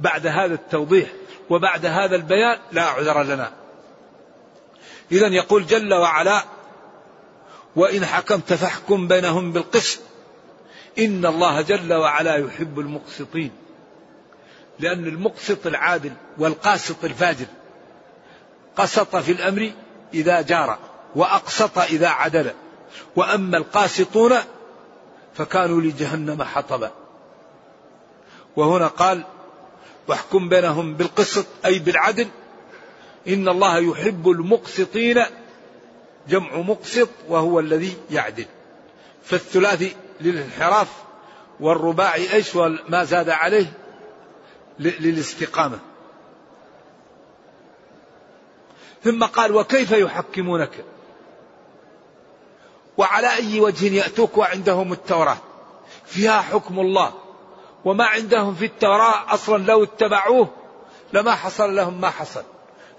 بعد 0.00 0.26
هذا 0.26 0.54
التوضيح 0.54 1.08
وبعد 1.50 1.86
هذا 1.86 2.16
البيان 2.16 2.58
لا 2.72 2.82
عذر 2.82 3.22
لنا. 3.22 3.52
إذا 5.12 5.26
يقول 5.26 5.66
جل 5.66 5.94
وعلا 5.94 6.44
وإن 7.76 8.04
حكمت 8.04 8.52
فاحكم 8.52 9.08
بينهم 9.08 9.52
بالقسط. 9.52 10.00
إن 10.98 11.26
الله 11.26 11.60
جل 11.60 11.92
وعلا 11.92 12.36
يحب 12.36 12.80
المقسطين. 12.80 13.50
لأن 14.78 15.04
المقسط 15.04 15.66
العادل 15.66 16.12
والقاسط 16.38 17.04
الفاجر. 17.04 17.46
قسط 18.76 19.16
في 19.16 19.32
الأمر 19.32 19.72
إذا 20.14 20.40
جار 20.40 20.78
وأقسط 21.16 21.78
إذا 21.78 22.08
عدل. 22.08 22.50
وأما 23.16 23.56
القاسطون 23.56 24.34
فكانوا 25.34 25.80
لجهنم 25.80 26.42
حطبا. 26.42 26.90
وهنا 28.56 28.86
قال 28.86 29.24
واحكم 30.08 30.48
بينهم 30.48 30.94
بالقسط 30.94 31.46
أي 31.64 31.78
بالعدل. 31.78 32.28
إن 33.28 33.48
الله 33.48 33.78
يحب 33.78 34.28
المقسطين 34.28 35.24
جمع 36.28 36.56
مقسط 36.56 37.08
وهو 37.28 37.60
الذي 37.60 37.96
يعدل. 38.10 38.46
فالثلاثي 39.24 39.96
للانحراف 40.20 40.88
والرباعي 41.60 42.32
إيش؟ 42.32 42.56
ما 42.88 43.04
زاد 43.04 43.28
عليه 43.28 43.72
للاستقامة. 44.78 45.78
ثم 49.04 49.24
قال 49.24 49.56
وكيف 49.56 49.92
يحكمونك؟ 49.92 50.84
وعلى 52.96 53.34
أي 53.34 53.60
وجه 53.60 53.94
يأتوك 53.94 54.38
وعندهم 54.38 54.92
التوراة؟ 54.92 55.36
فيها 56.06 56.40
حكم 56.40 56.80
الله. 56.80 57.23
وما 57.84 58.04
عندهم 58.04 58.54
في 58.54 58.64
التوراة 58.64 59.34
أصلا 59.34 59.64
لو 59.64 59.84
اتبعوه 59.84 60.48
لما 61.12 61.34
حصل 61.34 61.76
لهم 61.76 62.00
ما 62.00 62.10
حصل. 62.10 62.42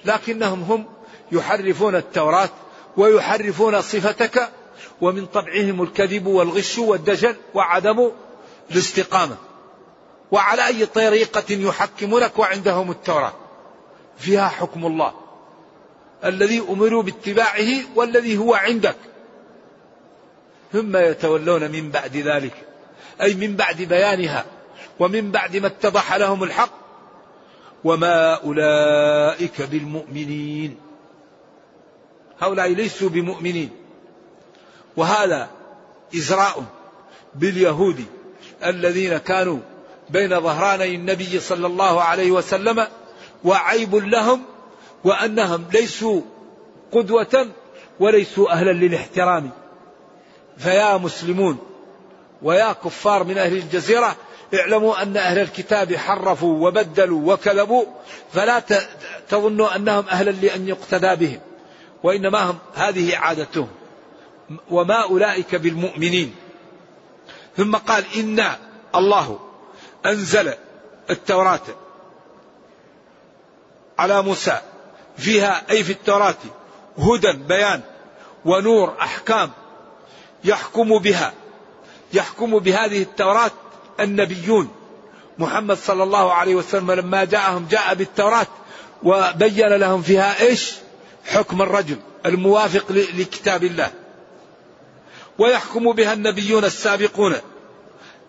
لكنهم 0.06 0.62
هم 0.63 0.86
يحرفون 1.32 1.95
التوراة 1.95 2.50
ويحرفون 2.98 3.82
صفتك 3.82 4.50
ومن 5.02 5.26
طبعهم 5.26 5.82
الكذب 5.84 6.28
والغش 6.28 6.78
والدجل 6.78 7.36
وعدم 7.54 8.12
الاستقامة. 8.71 9.38
وعلى 10.32 10.67
أي 10.67 10.86
طريقة 10.86 11.43
يحكمونك 11.50 12.39
وعندهم 12.39 12.91
التوراة؟ 12.91 13.34
فيها 14.17 14.48
حكم 14.48 14.86
الله. 14.86 15.13
الذي 16.26 16.63
أمروا 16.69 17.04
باتباعه 17.04 17.69
والذي 17.95 18.38
هو 18.38 18.54
عندك. 18.54 18.95
ثم 20.74 20.98
يتولون 20.98 21.71
من 21.71 21.89
بعد 21.89 22.17
ذلك. 22.17 22.54
أي 23.21 23.34
من 23.34 23.56
بعد 23.56 23.82
بيانها. 23.82 24.45
ومن 24.99 25.31
بعد 25.31 25.58
ما 25.58 25.67
اتضح 25.67 26.15
لهم 26.15 26.43
الحق 26.43 26.71
وما 27.84 28.34
أولئك 28.34 29.62
بالمؤمنين. 29.62 30.77
هؤلاء 32.39 32.67
ليسوا 32.73 33.10
بمؤمنين. 33.10 33.69
وهذا 34.97 35.49
إزراء 36.15 36.63
باليهود 37.36 38.05
الذين 38.65 39.17
كانوا 39.17 39.60
بين 40.10 40.39
ظهراني 40.41 40.95
النبي 40.95 41.39
صلى 41.39 41.67
الله 41.67 42.01
عليه 42.01 42.31
وسلم 42.31 42.88
وعيب 43.43 43.95
لهم 43.95 44.41
وأنهم 45.03 45.65
ليسوا 45.73 46.21
قدوة 46.91 47.47
وليسوا 47.99 48.51
أهلا 48.51 48.71
للاحترام. 48.71 49.51
فيا 50.58 50.97
مسلمون 50.97 51.58
ويا 52.41 52.73
كفار 52.73 53.23
من 53.23 53.38
أهل 53.38 53.53
الجزيرة 53.58 54.15
اعلموا 54.56 55.02
أن 55.02 55.18
أهل 55.18 55.39
الكتاب 55.39 55.96
حرفوا 55.96 56.68
وبدلوا 56.68 57.34
وكذبوا 57.34 57.86
فلا 58.34 58.63
تظنوا 59.30 59.76
أنهم 59.76 60.06
أهلا 60.10 60.32
لأن 60.32 60.68
يقتدى 60.68 61.15
بهم 61.15 61.39
وإنما 62.04 62.39
هم 62.39 62.58
هذه 62.76 63.18
عادتهم. 63.18 63.68
وما 64.72 65.04
أولئك 65.04 65.56
بالمؤمنين. 65.56 66.36
ثم 67.58 67.76
قال 67.76 68.04
إنا 68.15 68.58
الله 68.96 69.39
أنزل 70.06 70.54
التوراة 71.10 71.62
على 74.00 74.22
موسى 74.22 74.60
فيها 75.18 75.63
أي 75.70 75.84
في 75.84 75.91
التوراة 75.91 76.36
هدى 76.98 77.34
بيان 77.34 77.82
ونور 78.46 78.96
أحكام 79.02 79.52
يحكم 80.44 80.98
بها 81.00 81.34
يحكم 82.13 82.60
بهذه 82.60 83.02
التوراة 83.02 83.52
النبيون. 83.99 84.69
محمد 85.38 85.77
صلى 85.77 86.03
الله 86.03 86.34
عليه 86.34 86.55
وسلم 86.55 86.91
لما 86.91 87.23
جاءهم 87.23 87.67
جاء 87.71 87.93
بالتوراة 87.93 88.47
وبين 89.03 89.67
لهم 89.67 90.01
فيها 90.01 90.41
إيش؟ 90.41 90.73
حكم 91.25 91.62
الرجل 91.62 91.97
الموافق 92.25 92.91
لكتاب 92.91 93.63
الله. 93.63 93.91
ويحكم 95.38 95.91
بها 95.91 96.13
النبيون 96.13 96.65
السابقون 96.65 97.36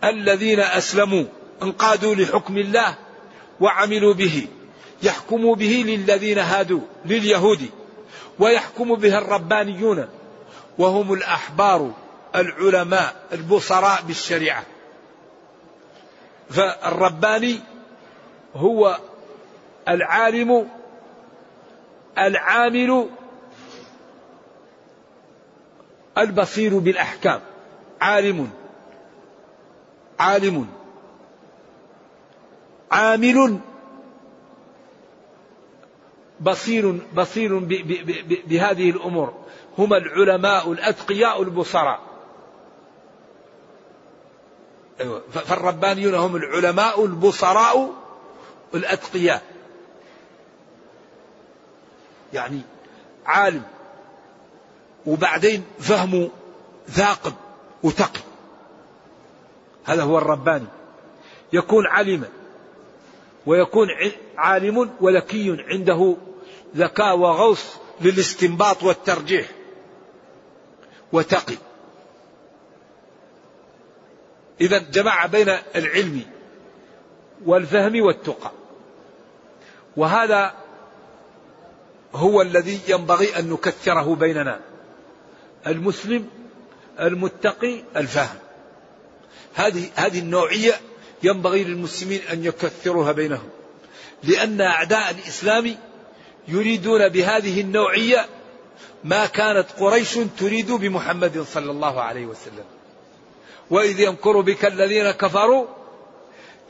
الذين 0.04 0.60
أسلموا 0.60 1.24
انقادوا 1.62 2.14
لحكم 2.14 2.58
الله 2.58 2.94
وعملوا 3.60 4.14
به. 4.14 4.46
يحكم 5.02 5.54
به 5.54 5.84
للذين 5.86 6.38
هادوا 6.38 6.80
لليهود. 7.04 7.70
ويحكم 8.38 8.94
بها 8.94 9.18
الربانيون. 9.18 10.08
وهم 10.78 11.12
الأحبار 11.12 11.92
العلماء 12.34 13.26
البصراء 13.32 14.02
بالشريعة. 14.06 14.62
فالرباني 16.50 17.60
هو 18.54 18.98
العالم 19.88 20.68
العامل 22.18 23.08
البصير 26.18 26.78
بالأحكام. 26.78 27.40
عالم 28.00 28.50
عالم 30.18 30.66
عامل 32.90 33.58
بصير 36.40 37.00
بصير 37.14 37.58
بهذه 38.46 38.90
الأمور. 38.90 39.34
هم 39.78 39.94
العلماء 39.94 40.72
الأتقياء 40.72 41.42
البصراء. 41.42 42.05
أيوة. 45.00 45.22
فالربانيون 45.32 46.14
هم 46.14 46.36
العلماء 46.36 47.04
البصراء 47.04 47.92
الأتقياء 48.74 49.42
يعني 52.32 52.60
عالم. 53.26 53.62
وبعدين 55.06 55.64
فهمه 55.78 56.30
ثاقب 56.88 57.32
وتقي. 57.82 58.20
هذا 59.84 60.02
هو 60.02 60.18
الرباني. 60.18 60.66
يكون 61.52 61.86
علما 61.86 62.28
ويكون 63.46 63.88
عالم 64.36 64.90
وذكي 65.00 65.64
عنده 65.68 66.16
ذكاء 66.76 67.16
وغوص 67.16 67.64
للاستنباط 68.00 68.82
والترجيح. 68.82 69.46
وتقي. 71.12 71.56
إذا 74.60 74.78
جمع 74.78 75.26
بين 75.26 75.48
العلم 75.76 76.22
والفهم 77.44 78.02
والتقى. 78.02 78.50
وهذا 79.96 80.54
هو 82.14 82.42
الذي 82.42 82.80
ينبغي 82.88 83.38
أن 83.38 83.50
نكثره 83.50 84.14
بيننا. 84.14 84.60
المسلم 85.66 86.28
المتقي 87.00 87.82
الفاهم. 87.96 88.38
هذه 89.54 89.90
هذه 89.94 90.18
النوعية 90.18 90.80
ينبغي 91.22 91.64
للمسلمين 91.64 92.20
أن 92.32 92.44
يكثروها 92.44 93.12
بينهم. 93.12 93.48
لأن 94.22 94.60
أعداء 94.60 95.10
الإسلام 95.10 95.76
يريدون 96.48 97.08
بهذه 97.08 97.60
النوعية 97.60 98.26
ما 99.04 99.26
كانت 99.26 99.66
قريش 99.78 100.18
تريد 100.38 100.72
بمحمد 100.72 101.46
صلى 101.52 101.70
الله 101.70 102.00
عليه 102.00 102.26
وسلم. 102.26 102.64
وإذ 103.70 104.00
يمكر 104.00 104.40
بك 104.40 104.64
الذين 104.64 105.10
كفروا 105.10 105.66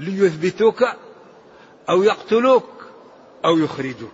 ليثبتوك 0.01 0.85
أو 1.89 2.03
يقتلوك 2.03 2.69
أو 3.45 3.59
يخرجوك. 3.59 4.13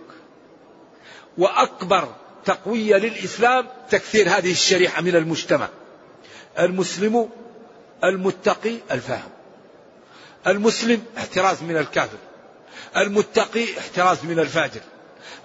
وأكبر 1.37 2.15
تقوية 2.45 2.95
للإسلام 2.95 3.67
تكثير 3.89 4.29
هذه 4.29 4.51
الشريحة 4.51 5.01
من 5.01 5.15
المجتمع. 5.15 5.69
المسلم 6.59 7.29
المتقي 8.03 8.77
الفهم 8.91 9.29
المسلم 10.47 11.03
احتراز 11.17 11.63
من 11.63 11.77
الكافر. 11.77 12.17
المتقي 12.97 13.79
احتراز 13.79 14.25
من 14.25 14.39
الفاجر. 14.39 14.81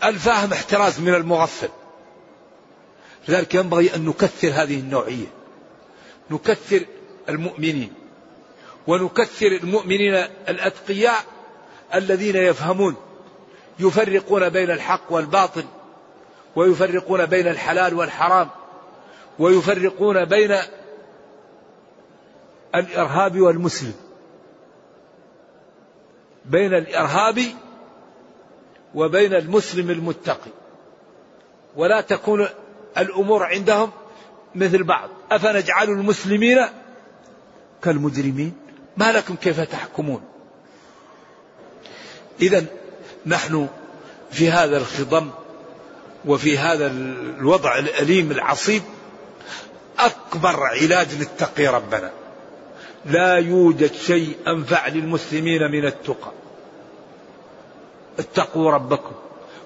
الفاهم 0.05 0.53
احتراز 0.53 1.01
من 1.01 1.14
المغفل. 1.14 1.68
لذلك 3.29 3.55
ينبغي 3.55 3.94
أن 3.94 4.05
نكثر 4.05 4.48
هذه 4.48 4.81
النوعية. 4.81 5.27
نكثر 6.31 6.85
المؤمنين. 7.29 7.93
ونكثر 8.87 9.47
المؤمنين 9.47 10.14
الأتقياء 10.49 11.25
الذين 11.95 12.37
يفهمون 12.37 12.97
يفرقون 13.81 14.49
بين 14.49 14.71
الحق 14.71 15.03
والباطل 15.11 15.64
ويفرقون 16.57 17.27
بين 17.27 17.49
الحلال 17.49 17.95
والحرام 17.95 18.49
ويفرقون 19.38 20.25
بين 20.25 20.57
الإرهاب 22.75 23.41
والمسلم. 23.41 23.95
بين 26.45 26.75
الإرهاب 26.75 27.43
وبين 28.95 29.35
المسلم 29.35 29.91
المتقي. 29.91 30.51
ولا 31.77 32.01
تكون 32.01 32.49
الأمور 32.99 33.43
عندهم 33.45 33.91
مثل 34.55 34.83
بعض. 34.83 35.09
أفنجعل 35.33 35.88
المسلمين 35.88 36.59
كالمجرمين. 37.83 38.53
ما 38.97 39.12
لكم 39.12 39.35
كيف 39.35 39.61
تحكمون؟ 39.61 40.23
إذا 42.43 42.64
نحن 43.27 43.69
في 44.31 44.51
هذا 44.51 44.79
الخضم 44.79 45.31
وفي 46.25 46.59
هذا 46.59 46.87
الوضع 46.87 47.79
الأليم 47.79 48.31
العصيب 48.31 48.83
أكبر 49.99 50.61
علاج 50.61 51.23
نتقي 51.23 51.67
ربنا. 51.67 52.11
لا 53.07 53.35
يوجد 53.35 53.93
شيء 53.93 54.37
أنفع 54.47 54.88
للمسلمين 54.88 55.71
من 55.71 55.85
التقى. 55.85 56.33
اتقوا 58.19 58.71
ربكم 58.71 59.12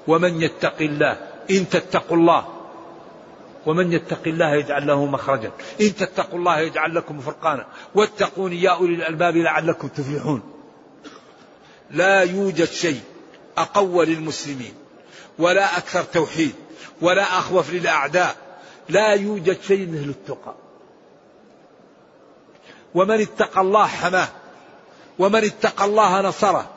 ومن 0.09 0.43
يتق 0.43 0.77
الله 0.81 1.17
إن 1.51 1.69
تتقوا 1.69 2.17
الله 2.17 2.62
ومن 3.67 3.93
يتق 3.93 4.21
الله 4.27 4.55
يجعل 4.55 4.87
له 4.87 5.07
مخرجا. 5.07 5.53
إن 5.81 5.97
تتقوا 5.97 6.39
الله 6.39 6.61
يجعل 6.61 6.95
لكم 6.95 7.21
فرقانا. 7.21 7.67
واتقون 7.95 8.53
يا 8.53 8.71
أولي 8.71 8.95
الألباب 8.95 9.37
لعلكم 9.37 9.89
تفلحون. 9.89 10.43
لا 11.91 12.23
يوجد 12.23 12.65
شيء 12.65 13.01
أقوى 13.59 14.07
للمسلمين 14.07 14.75
ولا 15.39 15.77
أكثر 15.79 16.03
توحيد 16.03 16.55
ولا 17.01 17.23
أخوف 17.23 17.73
للأعداء. 17.73 18.37
لا 18.89 19.13
يوجد 19.13 19.61
شيء 19.61 19.89
مثل 19.89 20.09
التقى. 20.09 20.55
ومن 22.95 23.21
اتقى 23.21 23.61
الله 23.61 23.87
حماه 23.87 24.29
ومن 25.19 25.45
اتقى 25.45 25.85
الله 25.85 26.21
نصره 26.21 26.71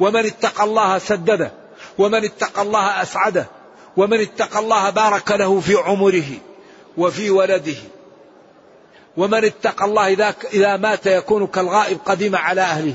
ومن 0.00 0.26
اتقى 0.26 0.64
الله 0.64 0.98
سدده 0.98 1.52
ومن 1.98 2.24
اتقى 2.24 2.62
الله 2.62 3.02
أسعده 3.02 3.46
ومن 3.96 4.20
اتقى 4.20 4.58
الله 4.58 4.90
بارك 4.90 5.32
له 5.32 5.60
في 5.60 5.74
عمره 5.74 6.30
وفي 6.96 7.30
ولده. 7.30 7.76
ومن 9.16 9.44
اتقى 9.44 9.84
الله 9.84 10.06
إذا, 10.06 10.34
إذا 10.52 10.76
مات 10.76 11.06
يكون 11.06 11.46
كالغائب 11.46 11.98
قديم 12.06 12.36
على 12.36 12.60
أهله. 12.60 12.94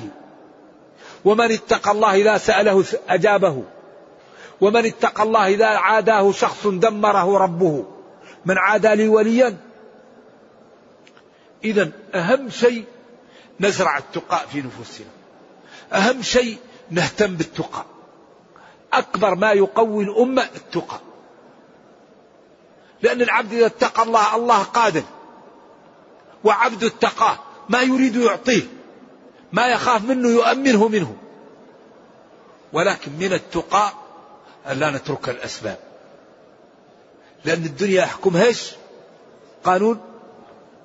ومن 1.26 1.52
اتقى 1.52 1.92
الله 1.92 2.14
إذا 2.16 2.38
سأله 2.38 2.84
أجابه. 3.10 3.64
ومن 4.62 4.86
اتقى 4.86 5.24
الله 5.24 5.48
إذا 5.48 5.68
عاداه 5.68 6.32
شخص 6.32 6.68
دمره 6.68 7.38
ربه. 7.38 7.86
من 8.46 8.58
عادى 8.58 8.96
لي 8.96 9.08
وليا. 9.08 9.58
إذا 11.64 11.92
أهم 12.16 12.50
شيء 12.50 12.84
نزرع 13.60 13.98
التقاء 13.98 14.46
في 14.52 14.62
نفوسنا. 14.62 15.08
أهم 15.94 16.22
شيء 16.22 16.58
نهتم 16.92 17.36
بالتقى 17.36 17.86
أكبر 18.98 19.36
ما 19.36 19.52
يقوي 19.52 20.04
الأمة 20.04 20.50
التقى. 20.56 21.00
لأن 23.02 23.22
العبد 23.22 23.54
إذا 23.54 23.66
اتقى 23.66 24.04
الله 24.04 24.36
الله 24.36 24.64
قادر. 24.64 25.04
وعبد 26.44 26.84
اتقاه 26.84 27.40
ما 27.70 27.82
يريد 27.82 28.16
يعطيه. 28.16 28.64
ما 29.54 29.68
يخاف 29.68 30.04
منه 30.04 30.30
يؤمنه 30.30 30.88
منه. 30.88 31.16
ولكن 32.74 33.12
من 33.12 33.34
التقى 33.34 33.94
أن 34.68 34.80
لا 34.80 34.92
نترك 34.92 35.30
الأسباب. 35.30 35.78
لأن 37.46 37.66
الدنيا 37.66 38.04
يحكمها 38.04 38.46
إيش؟ 38.46 38.72
قانون؟ 39.64 40.00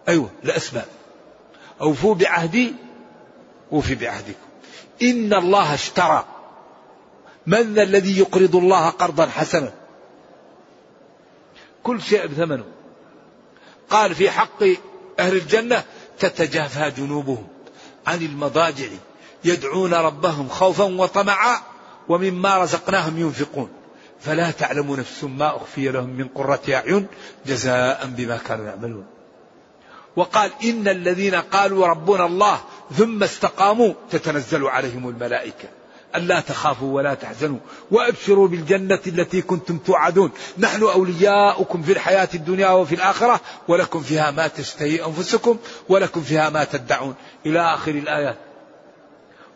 أيوة 0.09 0.31
الأسباب. 0.45 0.87
أوفوا 1.81 2.15
بعهدي 2.15 2.75
أوفي 3.73 3.95
بعهدكم. 3.95 4.49
إن 5.03 5.35
الله 5.35 5.75
اشترى. 5.75 6.25
من 7.51 7.75
ذا 7.75 7.83
الذي 7.83 8.19
يقرض 8.19 8.57
الله 8.57 8.89
قرضا 8.89 9.27
حسنا؟ 9.27 9.73
كل 11.83 12.03
شيء 12.03 12.27
بثمنه. 12.27 12.65
قال 13.91 14.15
في 14.15 14.31
حق 14.31 14.63
أهل 15.19 15.37
الجنة 15.37 15.85
تتجافى 16.19 16.91
جنوبهم 16.91 17.47
عن 18.07 18.23
المضاجع 18.23 18.87
يدعون 19.45 19.95
ربهم 19.95 20.49
خوفا 20.49 20.85
وطمعا 20.85 21.57
ومما 22.09 22.59
رزقناهم 22.59 23.19
ينفقون. 23.19 23.69
فلا 24.21 24.51
تعلم 24.51 24.97
نفس 24.97 25.25
ما 25.25 25.57
أخفي 25.57 25.89
لهم 25.89 26.11
من 26.11 26.29
قرة 26.29 26.61
أعين 26.69 27.07
جزاء 27.47 28.07
بما 28.07 28.37
كانوا 28.37 28.67
يعملون. 28.67 29.07
وقال 30.17 30.51
إن 30.65 30.89
الذين 30.89 31.35
قالوا 31.35 31.87
ربنا 31.87 32.27
الله 32.27 32.61
ثم 32.97 33.23
استقاموا 33.23 33.95
تتنزل 34.11 34.67
عليهم 34.67 35.09
الملائكة. 35.09 35.80
ألا 36.17 36.41
تخافوا 36.41 36.93
ولا 36.95 37.15
تحزنوا 37.15 37.59
وأبشروا 37.91 38.49
بالجنة 38.49 39.01
التي 39.07 39.43
كنتم 39.43 39.79
توعدون. 39.79 40.31
نحن 40.59 40.83
أولياؤكم 40.83 41.83
في 41.83 41.93
الحياة 41.93 42.29
الدنيا 42.35 42.69
وفي 42.69 42.95
الآخرة 42.95 43.41
ولكم 43.69 44.01
فيها 44.01 44.31
ما 44.31 44.49
تشتهي 44.49 45.05
أنفسكم 45.05 45.57
ولكم 45.89 46.23
فيها 46.23 46.51
ما 46.51 46.65
تدعون. 46.65 47.15
إلى 47.47 47.75
آخر 47.75 47.91
الآيات 47.91 48.37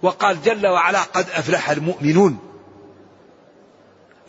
وقال 0.02 0.42
جل 0.42 0.66
وعلا 0.66 1.02
قد 1.02 1.26
أفلح 1.30 1.70
المؤمنون 1.70 2.38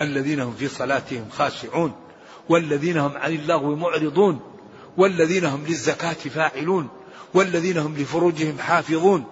الذين 0.02 0.40
هم 0.40 0.54
في 0.54 0.68
صلاتهم 0.68 1.26
خاشعون 1.32 1.94
والذين 2.50 2.98
هم 2.98 3.18
عن 3.18 3.34
اللغو 3.34 3.76
معرضون 3.76 4.40
والذين 4.98 5.46
هم 5.46 5.66
للزكاة 5.68 6.14
فاعلون 6.14 6.88
والذين 7.34 7.78
هم 7.78 7.98
لفروجهم 7.98 8.60
حافظون. 8.60 9.26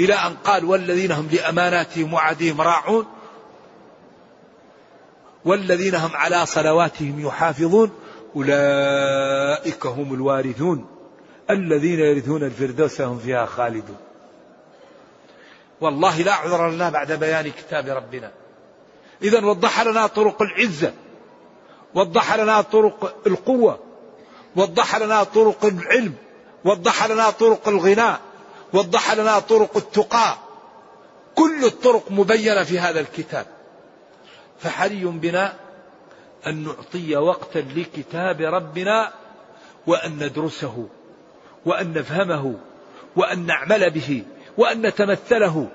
إلى 0.00 0.14
أن 0.14 0.34
قال 0.34 0.64
والذين 0.64 1.12
هم 1.12 1.28
لأماناتهم 1.32 2.14
وعدهم 2.14 2.60
راعون 2.60 3.06
والذين 5.44 5.94
هم 5.94 6.10
على 6.16 6.46
صلواتهم 6.46 7.26
يحافظون 7.26 7.90
أولئك 8.36 9.86
هم 9.86 10.14
الوارثون. 10.14 10.86
الذين 11.50 11.98
يرثون 11.98 12.42
الفردوس 12.42 13.00
هم 13.00 13.18
فيها 13.18 13.46
خالدون. 13.46 13.96
والله 15.80 16.22
لا 16.22 16.32
عذر 16.32 16.70
لنا 16.70 16.90
بعد 16.90 17.12
بيان 17.12 17.50
كتاب 17.50 17.88
ربنا. 17.88 18.30
إذا 19.22 19.44
وضح 19.44 19.80
لنا 19.80 20.06
طرق 20.06 20.42
العزة 20.42 20.92
وضح 21.94 22.34
لنا 22.34 22.60
طرق 22.60 23.26
القوة 23.26 23.78
وضح 24.56 24.96
لنا 24.96 25.24
طرق 25.24 25.64
العلم 25.64 26.14
وضح 26.64 27.06
لنا 27.06 27.30
طرق 27.30 27.68
الغناء 27.68 28.20
وضح 28.72 29.12
لنا 29.12 29.38
طرق 29.38 29.76
التقى. 29.76 30.36
كل 31.34 31.64
الطرق 31.64 32.10
مبينة 32.10 32.64
في 32.64 32.78
هذا 32.78 33.00
الكتاب. 33.00 33.46
فحري 34.60 35.04
بنا 35.04 35.54
أن 36.46 36.64
نعطي 36.64 37.16
وقتا 37.16 37.58
لكتاب 37.58 38.40
ربنا 38.40 39.12
وأن 39.86 40.24
ندرسه 40.24 40.88
وأن 41.66 41.92
نفهمه 41.92 42.54
وأن 43.16 43.46
نعمل 43.46 43.90
به 43.90 44.24
وأن 44.58 44.86
نتمثله. 44.86 45.68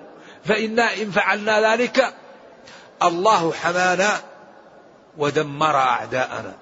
فإنا 0.46 0.94
إن 0.94 1.12
فعلنا 1.12 1.74
ذلك. 1.74 2.14
الله 3.04 3.54
حمانا 3.54 4.10
ودمر 5.18 5.76
أعداءنا. 5.76 6.54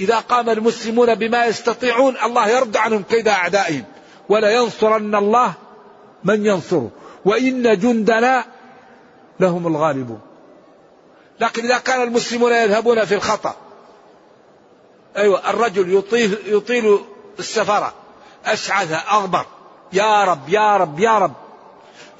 إذا 0.00 0.18
قام 0.18 0.50
المسلمون 0.50 1.14
بما 1.14 1.46
يستطيعون 1.46 2.16
الله 2.16 2.48
يرد 2.48 2.76
عنهم 2.76 3.02
كيد 3.02 3.28
أعدائهم. 3.28 3.84
ولا 4.28 4.50
ينصرن 4.50 5.14
الله 5.14 5.54
من 6.24 6.46
ينصره. 6.46 6.90
وإن 7.24 7.78
جندنا 7.78 8.44
لهم 9.40 9.66
الغالبون 9.66 10.20
لكن 11.40 11.64
إذا 11.64 11.78
كان 11.78 12.02
المسلمون 12.02 12.52
يذهبون 12.52 13.04
في 13.04 13.14
الخطأ 13.14 13.56
أيوة 15.16 15.50
الرجل 15.50 15.94
يطيل, 15.94 16.38
يطيل 16.46 16.98
السفر 17.38 17.92
أشعث 18.44 18.92
أغبر 18.92 19.46
يا 19.92 20.24
رب 20.24 20.48
يا 20.48 20.76
رب 20.76 21.00
يا 21.00 21.18
رب. 21.18 21.32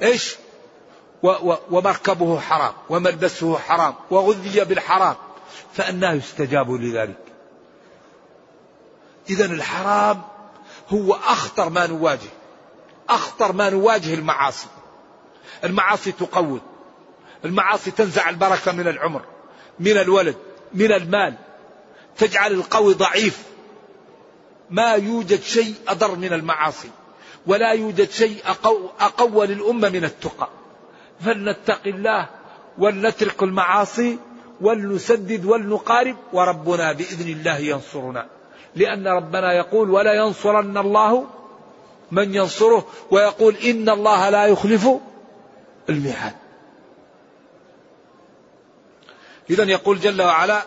إيش؟ 0.01 0.35
و 1.23 1.27
و 1.27 1.55
ومركبه 1.71 2.39
حرام 2.39 2.73
وملبسه 2.89 3.57
حرام 3.57 3.95
وغذي 4.11 4.63
بالحرام. 4.63 5.15
فأناه 5.73 6.13
يستجاب 6.13 6.71
لذلك. 6.71 7.17
إذا 9.29 9.45
الحرام 9.45 10.21
هو 10.89 11.13
أخطر 11.13 11.69
ما 11.69 11.87
نواجه 11.87 12.29
أخطر 13.09 13.51
ما 13.51 13.69
نواجه 13.69 14.13
المعاصي. 14.13 14.67
المعاصي 15.63 16.11
تقوض 16.11 16.61
المعاصي 17.45 17.91
تنزع 17.91 18.29
البركة 18.29 18.71
من 18.71 18.87
العمر 18.87 19.21
من 19.79 19.97
الولد 19.97 20.35
من 20.73 20.91
المال 20.91 21.35
تجعل 22.17 22.53
القوي 22.53 22.93
ضعيف. 22.93 23.43
ما 24.69 24.93
يوجد 24.93 25.41
شيء 25.41 25.75
أضر 25.87 26.15
من 26.15 26.33
المعاصي 26.33 26.89
ولا 27.47 27.71
يوجد 27.71 28.09
شيء 28.09 28.41
أقو, 28.45 28.89
أقوى 28.99 29.47
للأمة 29.47 29.89
من 29.89 30.03
التقى. 30.03 30.49
فلنتق 31.21 31.81
الله 31.85 32.29
ولنترك 32.77 33.43
المعاصي 33.43 34.19
ولنسدد 34.61 35.45
ولنقارب 35.45 36.17
وربنا 36.33 36.91
بإذن 36.91 37.29
الله 37.29 37.57
ينصرنا. 37.57 38.36
لأن 38.77 39.07
ربنا 39.07 39.53
يقول 39.53 39.89
ولا 39.89 40.13
ينصرن 40.13 40.77
الله 40.77 41.27
من 42.11 42.35
ينصره 42.35 42.87
ويقول 43.11 43.55
إن 43.55 43.89
الله 43.89 44.29
لا 44.29 44.45
يخلف 44.45 44.87
الميعاد. 45.89 46.33
إذا 49.49 49.63
يقول 49.63 49.99
جل 49.99 50.21
وعلا 50.21 50.61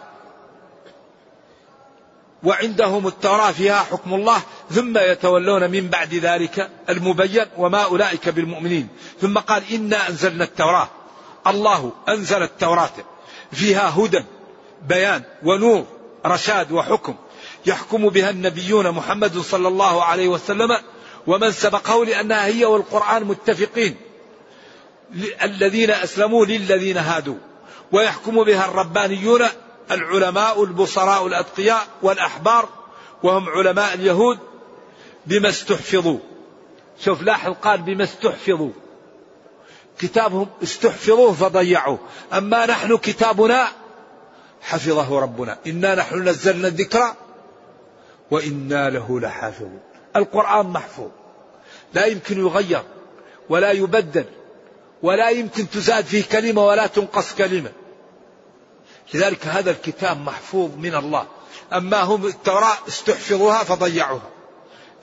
وعندهم 2.45 3.07
التوراة 3.07 3.53
فيها 3.53 3.79
حكم 3.79 4.15
الله 4.15 4.41
ثم 4.71 4.99
يتولون 4.99 5.71
من 5.71 5.89
بعد 5.89 6.15
ذلك 6.15 6.71
المبين 6.89 7.47
وما 7.57 7.85
أولئك 7.85 8.29
بالمؤمنين. 8.29 8.89
ثم 9.21 9.39
قال 9.39 9.63
إنا 9.73 10.09
أنزلنا 10.09 10.45
التوراة. 10.45 10.89
الله 11.47 11.93
أنزل 12.09 12.43
التوراة. 12.43 12.91
فيها 13.53 13.89
هدى 13.97 14.25
بيان 14.89 15.23
ونور 15.45 15.85
رشاد 16.27 16.73
وحكم. 16.73 17.15
يحكم 17.67 18.09
بها 18.09 18.31
النبيون 18.31 18.91
محمد 18.91 19.39
صلى 19.39 19.69
الله 19.69 20.05
عليه 20.05 20.29
وسلم 20.29 20.77
ومن 21.27 21.53
سبقه 21.53 22.05
لأنها 22.05 22.47
هي 22.47 22.65
والقرآن 22.65 23.25
متفقين. 23.25 23.97
الذين 25.43 25.91
أسلموا 25.91 26.47
للذين 26.47 26.97
هادوا. 26.97 27.37
ويحكم 27.93 28.45
بها 28.45 28.65
الربانيون 28.65 29.43
العلماء 29.91 30.65
البصراء 30.65 31.27
الأتقياء 31.27 31.87
والأحبار 32.03 32.69
وهم 33.23 33.49
علماء 33.49 33.95
اليهود 33.95 34.39
بما 35.27 35.49
استحفظوا. 35.49 36.19
شوف 37.05 37.23
لاحظ 37.23 37.53
قال 37.53 37.83
بما 37.83 38.05
استحفظوا. 38.05 38.71
كتابهم 39.99 40.49
استحفظوه 40.63 41.33
فضيعوه. 41.33 41.99
أما 42.33 42.67
نحن 42.67 42.97
كتابنا 42.97 43.69
حفظه 44.63 45.19
ربنا. 45.19 45.59
إنا 45.67 45.95
نحن 45.95 46.29
نزلنا 46.29 46.69
الذكر 46.69 47.15
وإنا 48.31 48.91
له 48.91 49.21
لحافظون. 49.21 49.81
القرآن 50.17 50.67
محفوظ. 50.67 51.11
لا 51.95 52.07
يمكن 52.07 52.41
يغير 52.41 52.83
ولا 53.49 53.71
يبدل 53.71 54.25
ولا 55.03 55.29
يمكن 55.31 55.71
تزاد 55.71 56.05
فيه 56.05 56.25
كلمة 56.25 56.67
ولا 56.67 56.87
تنقص 56.87 57.35
كلمة. 57.35 57.73
لذلك 59.15 59.47
هذا 59.47 59.71
الكتاب 59.71 60.21
محفوظ 60.21 60.71
من 60.77 60.95
الله. 60.95 61.27
أما 61.73 62.03
هم 62.03 62.27
التوراة 62.27 62.77
استحفظوها 62.89 63.65
فضيعوها. 63.65 64.40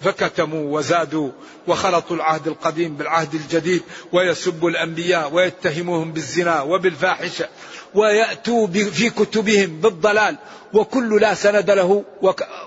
فكتموا 0.01 0.77
وزادوا 0.77 1.31
وخلطوا 1.67 2.15
العهد 2.15 2.47
القديم 2.47 2.95
بالعهد 2.95 3.33
الجديد 3.33 3.83
ويسبوا 4.13 4.69
الأنبياء 4.69 5.33
ويتهموهم 5.33 6.11
بالزنا 6.11 6.61
وبالفاحشة 6.61 7.47
ويأتوا 7.95 8.67
في 8.67 9.09
كتبهم 9.09 9.81
بالضلال 9.81 10.37
وكل 10.73 11.21
لا 11.21 11.33
سند 11.33 11.71
له 11.71 12.03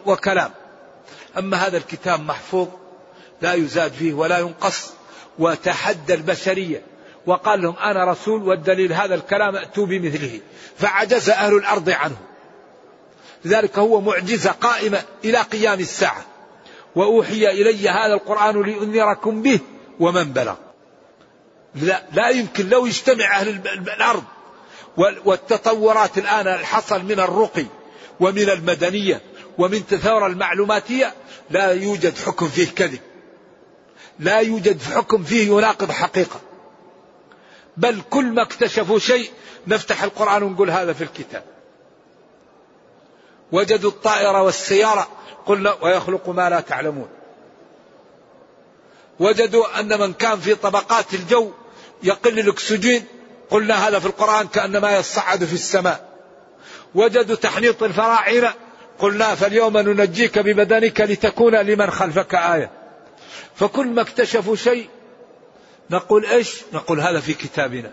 وكلام. 0.06 0.50
أما 1.38 1.56
هذا 1.56 1.76
الكتاب 1.76 2.20
محفوظ 2.20 2.68
لا 3.42 3.54
يزاد 3.54 3.92
فيه 3.92 4.14
ولا 4.14 4.38
ينقص 4.38 4.90
وتحدى 5.38 6.14
البشرية 6.14 6.82
وقال 7.26 7.62
لهم 7.62 7.76
أنا 7.76 8.04
رسول 8.04 8.42
والدليل 8.48 8.92
هذا 8.92 9.14
الكلام 9.14 9.56
أتوا 9.56 9.86
بمثله 9.86 10.40
فعجز 10.78 11.30
أهل 11.30 11.56
الأرض 11.56 11.90
عنه. 11.90 12.16
لذلك 13.44 13.78
هو 13.78 14.00
معجزة 14.00 14.50
قائمة 14.50 15.02
إلى 15.24 15.38
قيام 15.38 15.80
الساعة. 15.80 16.24
وأوحي 16.96 17.50
إلي 17.50 17.88
هذا 17.88 18.14
القرآن 18.14 18.62
لأنذركم 18.62 19.42
به 19.42 19.60
ومن 20.00 20.32
بلغ. 20.32 20.54
لا, 21.74 22.02
لا 22.12 22.28
يمكن 22.28 22.68
لو 22.68 22.86
يجتمع 22.86 23.36
أهل 23.36 23.48
الأرض 23.96 24.24
والتطورات 25.24 26.18
الآن 26.18 26.48
الحصل 26.48 27.02
من 27.02 27.20
الرقي 27.20 27.66
ومن 28.20 28.50
المدنية 28.50 29.20
ومن 29.58 29.82
الثورة 29.92 30.26
المعلوماتية 30.26 31.14
لا 31.50 31.72
يوجد 31.72 32.18
حكم 32.18 32.48
فيه 32.48 32.68
كذب. 32.68 33.00
لا 34.18 34.38
يوجد 34.38 34.82
حكم 34.82 35.22
فيه 35.24 35.48
يناقض 35.48 35.90
حقيقة. 35.90 36.40
بل 37.76 38.00
كل 38.10 38.24
ما 38.24 38.42
اكتشفوا 38.42 38.98
شيء 38.98 39.30
نفتح 39.66 40.02
القرآن 40.02 40.42
ونقول 40.42 40.70
هذا 40.70 40.92
في 40.92 41.04
الكتاب. 41.04 41.44
وجدوا 43.52 43.90
الطائرة 43.90 44.42
والسيارة 44.42 45.08
قلنا 45.46 45.76
ويخلق 45.82 46.28
ما 46.28 46.50
لا 46.50 46.60
تعلمون 46.60 47.08
وجدوا 49.20 49.80
أن 49.80 50.00
من 50.00 50.12
كان 50.12 50.40
في 50.40 50.54
طبقات 50.54 51.14
الجو 51.14 51.52
يقل 52.02 52.38
الأكسجين 52.38 53.04
قلنا 53.50 53.88
هذا 53.88 53.98
في 53.98 54.06
القرآن 54.06 54.48
كأنما 54.48 54.98
يصعد 54.98 55.44
في 55.44 55.52
السماء 55.52 56.08
وجدوا 56.94 57.36
تحنيط 57.36 57.82
الفراعنة 57.82 58.54
قلنا 58.98 59.34
فاليوم 59.34 59.78
ننجيك 59.78 60.38
ببدنك 60.38 61.00
لتكون 61.00 61.54
لمن 61.54 61.90
خلفك 61.90 62.34
آية 62.34 62.70
فكل 63.56 63.86
ما 63.86 64.02
اكتشفوا 64.02 64.56
شيء 64.56 64.88
نقول 65.90 66.26
إيش؟ 66.26 66.62
نقول 66.72 67.00
هذا 67.00 67.20
في 67.20 67.34
كتابنا. 67.34 67.92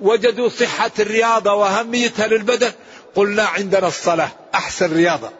وجدوا 0.00 0.48
صحة 0.48 0.90
الرياضة 0.98 1.54
وأهميتها 1.54 2.26
للبدن 2.26 2.72
قلنا 3.14 3.44
عندنا 3.44 3.88
الصلاة 3.88 4.30
أحسن 4.54 4.92
رياضة. 4.96 5.30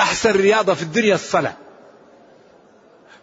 أحسن 0.00 0.30
رياضة 0.30 0.74
في 0.74 0.82
الدنيا 0.82 1.14
الصلاة. 1.14 1.56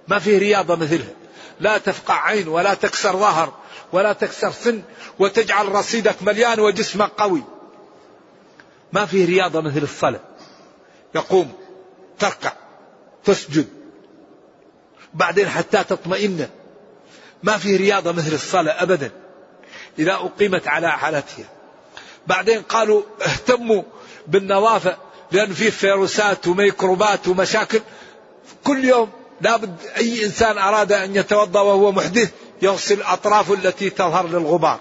ما 0.07 0.19
في 0.19 0.37
رياضة 0.37 0.75
مثلها. 0.75 1.13
لا 1.59 1.77
تفقع 1.77 2.27
عين 2.27 2.47
ولا 2.47 2.73
تكسر 2.73 3.17
ظهر 3.17 3.53
ولا 3.91 4.13
تكسر 4.13 4.51
سن 4.51 4.81
وتجعل 5.19 5.71
رصيدك 5.71 6.15
مليان 6.21 6.59
وجسمك 6.59 7.09
قوي. 7.17 7.43
ما 8.93 9.05
في 9.05 9.25
رياضة 9.25 9.61
مثل 9.61 9.83
الصلاة. 9.83 10.19
يقوم 11.15 11.53
تركع 12.19 12.53
تسجد 13.23 13.67
بعدين 15.13 15.49
حتى 15.49 15.83
تطمئن 15.83 16.49
ما 17.43 17.57
في 17.57 17.75
رياضة 17.75 18.11
مثل 18.11 18.33
الصلاة 18.33 18.83
أبدا 18.83 19.11
إذا 19.99 20.13
أقيمت 20.13 20.67
على 20.67 20.91
حالتها 20.91 21.45
بعدين 22.27 22.61
قالوا 22.61 23.03
اهتموا 23.21 23.83
بالنظافة 24.27 24.97
لأن 25.31 25.53
في 25.53 25.71
فيروسات 25.71 26.47
وميكروبات 26.47 27.27
ومشاكل. 27.27 27.81
كل 28.63 28.85
يوم 28.85 29.09
لابد 29.41 29.75
أي 29.97 30.25
إنسان 30.25 30.57
أراد 30.57 30.91
أن 30.91 31.15
يتوضأ 31.15 31.61
وهو 31.61 31.91
محدث 31.91 32.31
يغسل 32.61 32.97
الأطراف 32.97 33.51
التي 33.51 33.89
تظهر 33.89 34.27
للغبار. 34.27 34.79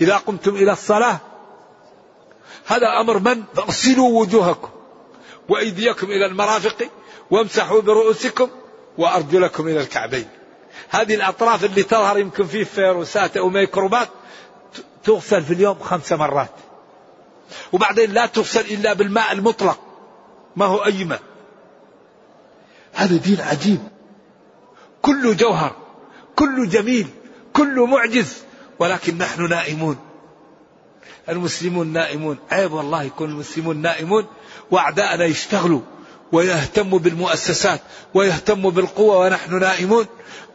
إذا 0.00 0.16
قمتم 0.16 0.56
إلى 0.56 0.72
الصلاة 0.72 1.18
هذا 2.66 3.00
أمر 3.00 3.18
من؟ 3.18 3.44
اغسلوا 3.58 4.20
وجوهكم. 4.20 4.68
وأيديكم 5.48 6.06
إلى 6.06 6.26
المرافق 6.26 6.88
وامسحوا 7.30 7.80
برؤوسكم 7.80 8.48
وأرجلكم 8.98 9.68
إلى 9.68 9.80
الكعبين. 9.80 10.28
هذه 10.88 11.14
الأطراف 11.14 11.64
اللي 11.64 11.82
تظهر 11.82 12.18
يمكن 12.18 12.46
فيه 12.46 12.64
فيروسات 12.64 13.36
أو 13.36 13.48
ميكروبات 13.48 14.08
تغسل 15.04 15.42
في 15.42 15.52
اليوم 15.52 15.78
خمس 15.78 16.12
مرات. 16.12 16.50
وبعدين 17.72 18.10
لا 18.10 18.26
تغسل 18.26 18.60
إلا 18.60 18.92
بالماء 18.92 19.32
المطلق. 19.32 19.78
ما 20.56 20.66
هو 20.66 20.84
أي 20.84 21.04
ماء؟ 21.04 21.20
هذا 22.92 23.16
دين 23.16 23.40
عجيب. 23.40 23.80
كله 25.02 25.34
جوهر 25.34 25.76
كله 26.36 26.66
جميل 26.66 27.06
كله 27.52 27.86
معجز 27.86 28.36
ولكن 28.78 29.18
نحن 29.18 29.48
نائمون. 29.48 29.96
المسلمون 31.28 31.92
نائمون. 31.92 32.38
عيب 32.50 32.72
والله 32.72 33.02
يكون 33.02 33.30
المسلمون 33.30 33.82
نائمون. 33.82 34.26
وأعداءنا 34.70 35.24
يشتغلوا 35.24 35.80
ويهتموا 36.32 36.98
بالمؤسسات 36.98 37.80
ويهتموا 38.14 38.70
بالقوة 38.70 39.18
ونحن 39.18 39.58
نائمون. 39.58 40.06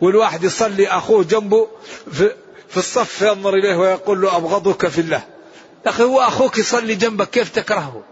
والواحد 0.02 0.44
يصلي 0.44 0.88
أخوه 0.88 1.24
جنبه 1.24 1.68
في, 2.12 2.36
في 2.70 2.78
الصف 2.78 3.22
ينظر 3.22 3.54
إليه 3.54 3.76
ويقول 3.76 4.22
له 4.22 4.38
أبغضك 4.38 4.88
في 4.88 5.02
الله. 5.02 5.24
أخي 5.90 6.04
هو 6.04 6.20
أخوك 6.20 6.58
يصلي 6.58 6.96
جنبك 6.96 7.30
كيف 7.30 7.50
تكرهه؟ 7.50 8.04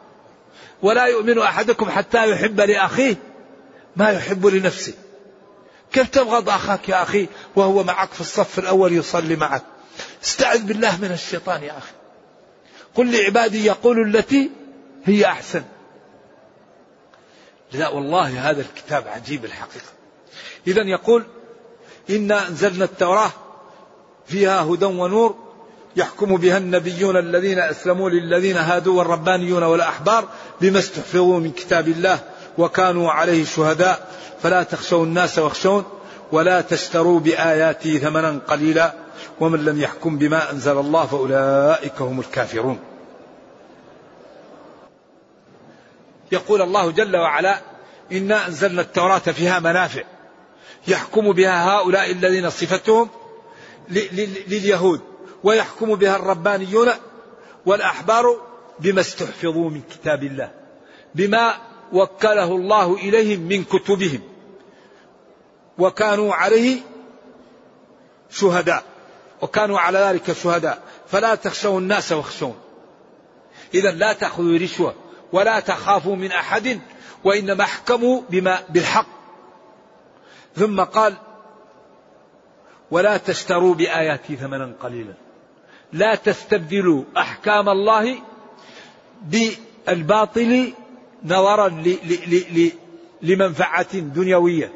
ولا 0.81 1.05
يؤمن 1.05 1.39
أحدكم 1.39 1.89
حتى 1.89 2.31
يحب 2.31 2.61
لأخيه 2.61 3.15
ما 3.95 4.09
يحب 4.09 4.45
لنفسه. 4.45 4.93
كيف 5.91 6.09
تبغض 6.09 6.49
أخاك 6.49 6.89
يا 6.89 7.03
أخي 7.03 7.27
وهو 7.55 7.83
معك 7.83 8.13
في 8.13 8.21
الصف 8.21 8.59
الأول 8.59 8.93
يصلي 8.93 9.35
معك؟ 9.35 9.63
استعذ 10.23 10.63
بالله 10.63 10.97
من 11.01 11.11
الشيطان 11.11 11.63
يا 11.63 11.77
أخي. 11.77 11.91
قل 12.95 13.11
لعبادي 13.11 13.65
يقولوا 13.65 14.05
التي 14.05 14.51
هي 15.05 15.25
أحسن. 15.25 15.63
لا 17.71 17.89
والله 17.89 18.49
هذا 18.49 18.61
الكتاب 18.61 19.07
عجيب 19.07 19.45
الحقيقة. 19.45 19.91
إذا 20.67 20.81
يقول 20.81 21.25
إنا 22.09 22.47
أنزلنا 22.47 22.85
التوراة 22.85 23.31
فيها 24.27 24.61
هدى 24.61 24.85
ونور 24.85 25.48
يحكم 25.99 26.37
بها 26.37 26.57
النبيون 26.57 27.17
الذين 27.17 27.59
أسلموا 27.59 28.09
للذين 28.09 28.57
هادوا 28.57 28.97
والربانيون 28.97 29.63
والأحبار 29.63 30.27
بما 30.61 30.79
استحفظوا 30.79 31.39
من 31.39 31.51
كتاب 31.51 31.87
الله 31.87 32.19
وكانوا 32.57 33.11
عليه 33.11 33.45
شهداء. 33.45 34.07
فلا 34.43 34.63
تخشوا 34.63 35.05
الناس 35.05 35.39
واخشون 35.39 35.83
ولا 36.31 36.61
تشتروا 36.61 37.19
بآياتي 37.19 37.99
ثمنا 37.99 38.39
قليلا. 38.47 38.93
ومن 39.39 39.65
لم 39.65 39.81
يحكم 39.81 40.17
بما 40.17 40.51
أنزل 40.51 40.77
الله 40.77 41.05
فأولئك 41.05 42.01
هم 42.01 42.19
الكافرون. 42.19 42.79
يقول 46.31 46.61
الله 46.61 46.91
جل 46.91 47.15
وعلا 47.15 47.61
إنا 48.11 48.47
أنزلنا 48.47 48.81
التوراة 48.81 49.17
فيها 49.17 49.59
منافع. 49.59 50.03
يحكم 50.87 51.31
بها 51.31 51.69
هؤلاء 51.69 52.11
الذين 52.11 52.49
صفتهم 52.49 53.09
لليهود. 54.47 55.01
ويحكم 55.43 55.95
بها 55.95 56.15
الربانيون 56.15 56.89
والأحبار 57.65 58.41
بما 58.79 59.01
استحفظوا 59.01 59.69
من 59.69 59.81
كتاب 59.81 60.23
الله 60.23 60.51
بما 61.15 61.53
وكله 61.93 62.55
الله 62.55 62.93
إليهم 62.93 63.39
من 63.39 63.63
كتبهم 63.63 64.21
وكانوا 65.77 66.35
عليه 66.35 66.77
شهداء 68.29 68.83
وكانوا 69.41 69.79
على 69.79 69.99
ذلك 69.99 70.33
شهداء. 70.33 70.81
فلا 71.07 71.35
تخشوا 71.35 71.79
الناس 71.79 72.11
واخشون. 72.11 72.55
إذا 73.73 73.91
لا 73.91 74.13
تأخذوا 74.13 74.57
رشوة 74.57 74.95
ولا 75.31 75.59
تخافوا 75.59 76.15
من 76.15 76.31
أحد 76.31 76.79
وإنما 77.23 77.63
احكموا 77.63 78.21
بما 78.29 78.59
بالحق. 78.69 79.07
ثم 80.55 80.81
قال 80.81 81.13
ولا 82.91 83.17
تشتروا 83.17 83.75
بآياتي 83.75 84.35
ثمنا 84.35 84.73
قليلا. 84.81 85.13
لا 85.93 86.15
تستبدلوا 86.15 87.03
أحكام 87.17 87.69
الله 87.69 88.15
بالباطل 89.21 90.73
نظرا 91.25 91.83
لمنفعة 93.21 93.99
دنيوية 93.99 94.73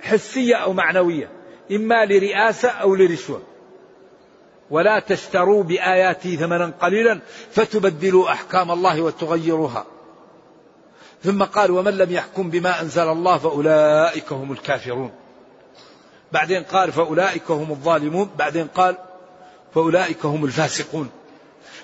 حسية 0.00 0.54
أو 0.54 0.72
معنوية 0.72 1.30
إما 1.72 2.04
لرئاسة 2.04 2.68
أو 2.68 2.94
لرشوة. 2.94 3.42
ولا 4.70 4.98
تشتروا 4.98 5.62
بآياتي 5.62 6.36
ثمنا 6.36 6.72
قليلا 6.80 7.20
فتبدلوا 7.50 8.32
أحكام 8.32 8.70
الله 8.70 9.00
وتغيروها. 9.02 9.86
ثم 11.22 11.42
قال 11.42 11.70
ومن 11.70 11.92
لم 11.92 12.12
يحكم 12.12 12.50
بما 12.50 12.80
أنزل 12.80 13.08
الله 13.08 13.38
فأولئك 13.38 14.32
هم 14.32 14.52
الكافرون. 14.52 15.10
بعدين 16.32 16.62
قال 16.62 16.92
فأولئك 16.92 17.50
هم 17.50 17.70
الظالمون. 17.70 18.30
بعدين 18.38 18.66
قال 18.66 18.96
فأولئك 19.74 20.24
هم 20.24 20.44
الفاسقون. 20.44 21.10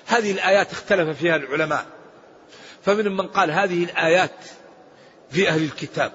هذه 0.05 0.31
الآيات 0.31 0.71
اختلف 0.71 1.17
فيها 1.17 1.35
العلماء. 1.35 1.85
فمن 2.85 3.17
من 3.17 3.27
قال 3.27 3.51
هذه 3.51 3.83
الآيات 3.83 4.35
في 5.31 5.49
أهل 5.49 5.63
الكتاب 5.63 6.11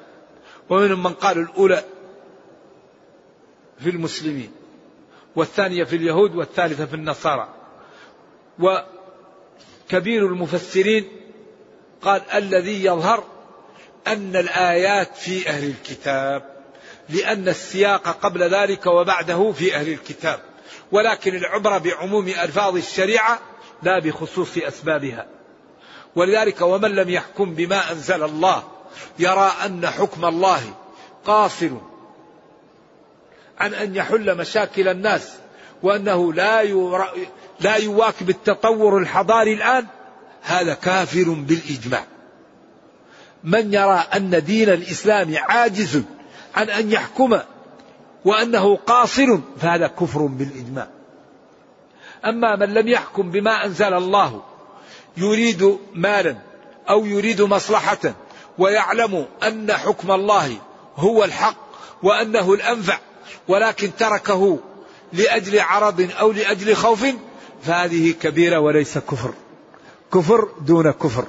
ومن 0.70 0.92
من 0.92 1.12
قال 1.14 1.38
الأولى 1.38 1.84
في 3.78 3.90
المسلمين 3.90 4.52
والثانية 5.36 5.84
في 5.84 5.96
اليهود 5.96 6.34
والثالثة 6.34 6.86
في 6.86 6.94
النصارى. 6.94 7.48
وكبير 8.58 10.26
المفسرين 10.26 11.08
قال 12.02 12.22
الذي 12.34 12.84
يظهر 12.84 13.24
أن 14.06 14.36
الآيات 14.36 15.16
في 15.16 15.48
أهل 15.48 15.68
الكتاب 15.68 16.60
لأن 17.08 17.48
السياق 17.48 18.08
قبل 18.08 18.42
ذلك 18.42 18.86
وبعده 18.86 19.52
في 19.52 19.76
أهل 19.76 19.88
الكتاب. 19.88 20.49
ولكن 20.92 21.36
العبرة 21.36 21.78
بعموم 21.78 22.28
ألفاظ 22.28 22.76
الشريعة 22.76 23.38
لا 23.82 23.98
بخصوص 23.98 24.58
أسبابها. 24.58 25.26
ولذلك 26.16 26.60
ومن 26.60 26.90
لم 26.90 27.08
يحكم 27.08 27.54
بما 27.54 27.92
أنزل 27.92 28.22
الله 28.22 28.62
يرى 29.18 29.52
أن 29.64 29.86
حكم 29.86 30.24
الله 30.24 30.60
قاصر 31.24 31.70
عن 33.58 33.74
أن 33.74 33.96
يحل 33.96 34.36
مشاكل 34.36 34.88
الناس 34.88 35.32
وأنه 35.82 36.32
لا 36.32 36.62
لا 37.60 37.76
يواكب 37.76 38.30
التطور 38.30 38.98
الحضاري 38.98 39.52
الآن 39.52 39.86
هذا 40.42 40.74
كافر 40.74 41.30
بالإجماع. 41.30 42.04
من 43.44 43.74
يرى 43.74 44.04
أن 44.14 44.44
دين 44.44 44.68
الإسلام 44.68 45.34
عاجز 45.38 46.02
عن 46.54 46.70
أن 46.70 46.92
يحكم 46.92 47.38
وأنه 48.24 48.76
قاصر 48.76 49.38
فهذا 49.60 49.86
كفر 49.86 50.26
بالإجماع. 50.26 50.88
أما 52.24 52.56
من 52.56 52.74
لم 52.74 52.88
يحكم 52.88 53.30
بما 53.30 53.64
أنزل 53.64 53.94
الله 53.94 54.42
يريد 55.16 55.78
مالا 55.94 56.36
أو 56.90 57.06
يريد 57.06 57.42
مصلحة 57.42 58.14
ويعلم 58.58 59.26
أن 59.42 59.72
حكم 59.72 60.10
الله 60.10 60.56
هو 60.96 61.24
الحق 61.24 61.56
وأنه 62.02 62.54
الأنفع 62.54 62.98
ولكن 63.48 63.90
تركه 63.98 64.58
لأجل 65.12 65.60
عرض 65.60 66.10
أو 66.20 66.32
لأجل 66.32 66.76
خوف 66.76 67.06
فهذه 67.62 68.12
كبيرة 68.12 68.58
وليس 68.58 68.98
كفر. 68.98 69.34
كفر 70.14 70.48
دون 70.60 70.90
كفر. 70.90 71.24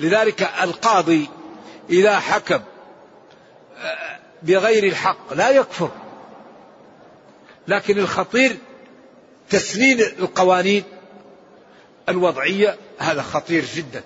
لذلك 0.00 0.50
القاضي 0.62 1.28
إذا 1.90 2.18
حكم 2.18 2.60
آه، 3.78 4.18
بغير 4.44 4.84
الحق 4.84 5.32
لا 5.32 5.50
يكفر. 5.50 5.90
لكن 7.68 7.98
الخطير 7.98 8.56
تسنين 9.50 10.00
القوانين 10.00 10.84
الوضعية 12.08 12.76
هذا 12.98 13.22
خطير 13.22 13.64
جدا. 13.74 14.02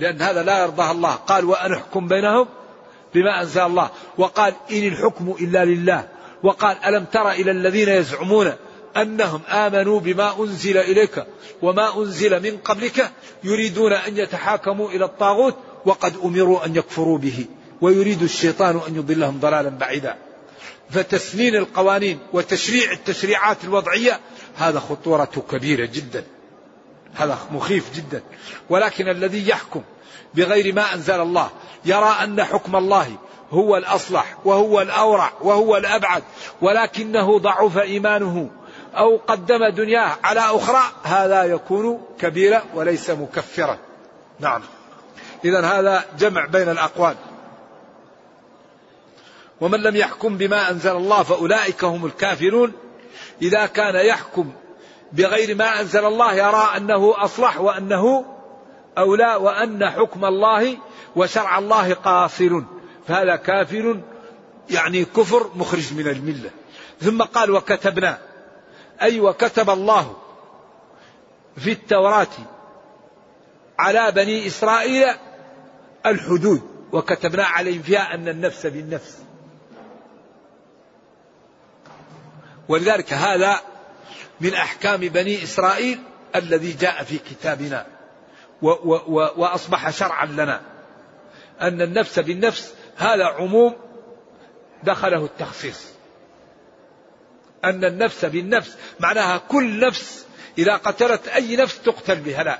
لأن 0.00 0.22
هذا 0.22 0.42
لا 0.42 0.62
يرضاه 0.62 0.90
الله. 0.90 1.14
قال 1.14 1.44
وأن 1.44 1.72
أحكم 1.72 2.08
بينهم 2.08 2.48
بما 3.14 3.40
أنزل 3.40 3.60
الله 3.60 3.90
وقال 4.18 4.54
إن 4.70 4.88
الحكم 4.88 5.34
إلا 5.40 5.64
لله 5.64 6.08
وقال 6.42 6.84
ألم 6.84 7.04
تر 7.04 7.30
إلى 7.30 7.50
الذين 7.50 7.88
يزعمون 7.88 8.52
أنهم 8.96 9.40
آمنوا 9.48 10.00
بما 10.00 10.40
أنزل 10.40 10.78
إليك 10.78 11.24
وما 11.62 11.98
أنزل 11.98 12.42
من 12.42 12.58
قبلك 12.58 13.10
يريدون 13.44 13.92
أن 13.92 14.16
يتحاكموا 14.16 14.90
إلى 14.90 15.04
الطاغوت 15.04 15.56
وقد 15.86 16.16
أمروا 16.24 16.66
أن 16.66 16.76
يكفروا 16.76 17.18
به 17.18 17.46
ويريد 17.80 18.22
الشيطان 18.22 18.80
أن 18.88 18.96
يضلهم 18.96 19.40
ضلالا 19.40 19.68
بعيدا. 19.68 20.16
فتسنين 20.90 21.56
القوانين 21.56 22.18
وتشريع 22.32 22.92
التشريعات 22.92 23.64
الوضعية 23.64 24.20
هذا 24.56 24.80
خطورة 24.80 25.44
كبيرة 25.50 25.84
جدا. 25.84 26.24
هذا 27.14 27.38
مخيف 27.50 27.94
جدا. 27.94 28.22
ولكن 28.70 29.08
الذي 29.08 29.48
يحكم 29.48 29.82
بغير 30.34 30.74
ما 30.74 30.94
أنزل 30.94 31.20
الله 31.20 31.50
يرى 31.84 32.16
أن 32.22 32.44
حكم 32.44 32.76
الله 32.76 33.16
هو 33.50 33.76
الأصلح 33.76 34.36
وهو 34.44 34.80
الأورع 34.80 35.32
وهو 35.40 35.76
الأبعد 35.76 36.22
ولكنه 36.60 37.38
ضعف 37.38 37.78
إيمانه 37.78 38.50
أو 38.94 39.16
قدم 39.16 39.68
دنياه 39.68 40.16
على 40.24 40.40
أخرى 40.40 40.82
هذا 41.02 41.44
يكون 41.44 42.02
كبيرا 42.20 42.62
وليس 42.74 43.10
مكفرا. 43.10 43.78
نعم. 44.40 44.62
إذا 45.44 45.60
هذا 45.60 46.04
جمع 46.18 46.46
بين 46.46 46.68
الأقوال. 46.68 47.16
ومن 49.60 49.80
لم 49.80 49.96
يحكم 49.96 50.36
بما 50.36 50.70
أنزل 50.70 50.96
الله 50.96 51.22
فأولئك 51.22 51.84
هم 51.84 52.06
الكافرون. 52.06 52.72
إذا 53.42 53.66
كان 53.66 53.94
يحكم 53.94 54.52
بغير 55.12 55.54
ما 55.54 55.80
أنزل 55.80 56.04
الله 56.04 56.34
يرى 56.34 56.68
أنه 56.76 57.14
أصلح 57.24 57.60
وأنه 57.60 58.24
أولى 58.98 59.34
وأن 59.34 59.90
حكم 59.90 60.24
الله 60.24 60.76
وشرع 61.16 61.58
الله 61.58 61.94
قاصر. 61.94 62.62
فهذا 63.08 63.36
كافر 63.36 64.00
يعني 64.70 65.04
كفر 65.04 65.50
مخرج 65.54 65.94
من 65.94 66.08
الملة. 66.08 66.50
ثم 67.00 67.22
قال 67.22 67.50
وكتبنا. 67.50 68.18
أي 69.02 69.20
وكتب 69.20 69.70
الله 69.70 70.16
في 71.56 71.72
التوراة 71.72 72.26
على 73.78 74.12
بني 74.12 74.46
إسرائيل 74.46 75.14
الحدود. 76.06 76.62
وكتبنا 76.92 77.44
عليهم 77.44 77.82
فيها 77.82 78.14
أن 78.14 78.28
النفس 78.28 78.66
بالنفس. 78.66 79.27
ولذلك 82.68 83.12
هذا 83.12 83.60
من 84.40 84.54
أحكام 84.54 85.00
بني 85.00 85.42
إسرائيل 85.42 85.98
الذي 86.36 86.72
جاء 86.72 87.04
في 87.04 87.18
كتابنا. 87.18 87.86
و 88.62 88.68
و 88.68 88.94
و 89.06 89.30
وأصبح 89.36 89.90
شرعا 89.90 90.26
لنا 90.26 90.60
أن 91.60 91.82
النفس 91.82 92.18
بالنفس 92.18 92.74
هذا 92.96 93.24
عموم 93.24 93.76
دخله 94.82 95.24
التخصيص. 95.24 95.86
أن 97.64 97.84
النفس 97.84 98.24
بالنفس 98.24 98.76
معناها 99.00 99.38
كل 99.38 99.80
نفس 99.80 100.26
إذا 100.58 100.76
قتلت 100.76 101.28
أي 101.28 101.56
نفس 101.56 101.82
تقتل 101.82 102.20
بها. 102.20 102.42
لا. 102.42 102.58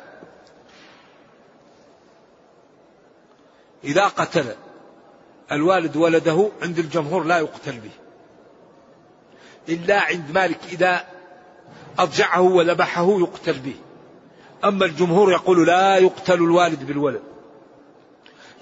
إذا 3.84 4.04
قتل 4.04 4.54
الوالد 5.52 5.96
ولده 5.96 6.50
عند 6.62 6.78
الجمهور 6.78 7.24
لا 7.24 7.38
يقتل 7.38 7.80
به. 7.80 8.07
إلا 9.68 10.00
عند 10.00 10.30
مالك 10.34 10.58
إذا 10.72 11.04
أضجعه 11.98 12.40
وذبحه 12.40 13.20
يقتل 13.20 13.58
به. 13.58 13.74
أما 14.64 14.84
الجمهور 14.84 15.32
يقول 15.32 15.66
لا 15.66 15.96
يقتل 15.96 16.34
الوالد 16.34 16.86
بالولد 16.86 17.22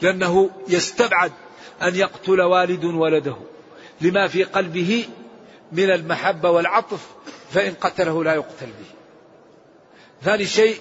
لأنه 0.03 0.51
يستبعد 0.69 1.33
أن 1.83 1.95
يقتل 1.95 2.41
والد 2.41 2.85
ولده. 2.85 3.37
لما 4.01 4.29
في 4.29 4.45
قلبه 4.45 5.09
من 5.73 5.91
المحبة 5.91 6.51
والعطف 6.51 7.07
فإن 7.51 7.75
قتله 7.75 8.25
لا 8.25 8.35
يقتل 8.35 8.67
به. 8.67 8.97
ثاني 10.23 10.45
شيء 10.45 10.81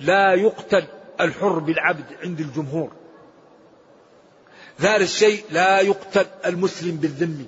لا 0.00 0.34
يقتل 0.34 0.84
الحر 1.20 1.58
بالعبد 1.58 2.04
عند 2.22 2.40
الجمهور. 2.40 2.92
ثالث 4.78 5.18
شيء 5.18 5.44
لا 5.50 5.80
يقتل 5.80 6.26
المسلم 6.46 6.96
بالذم. 6.96 7.46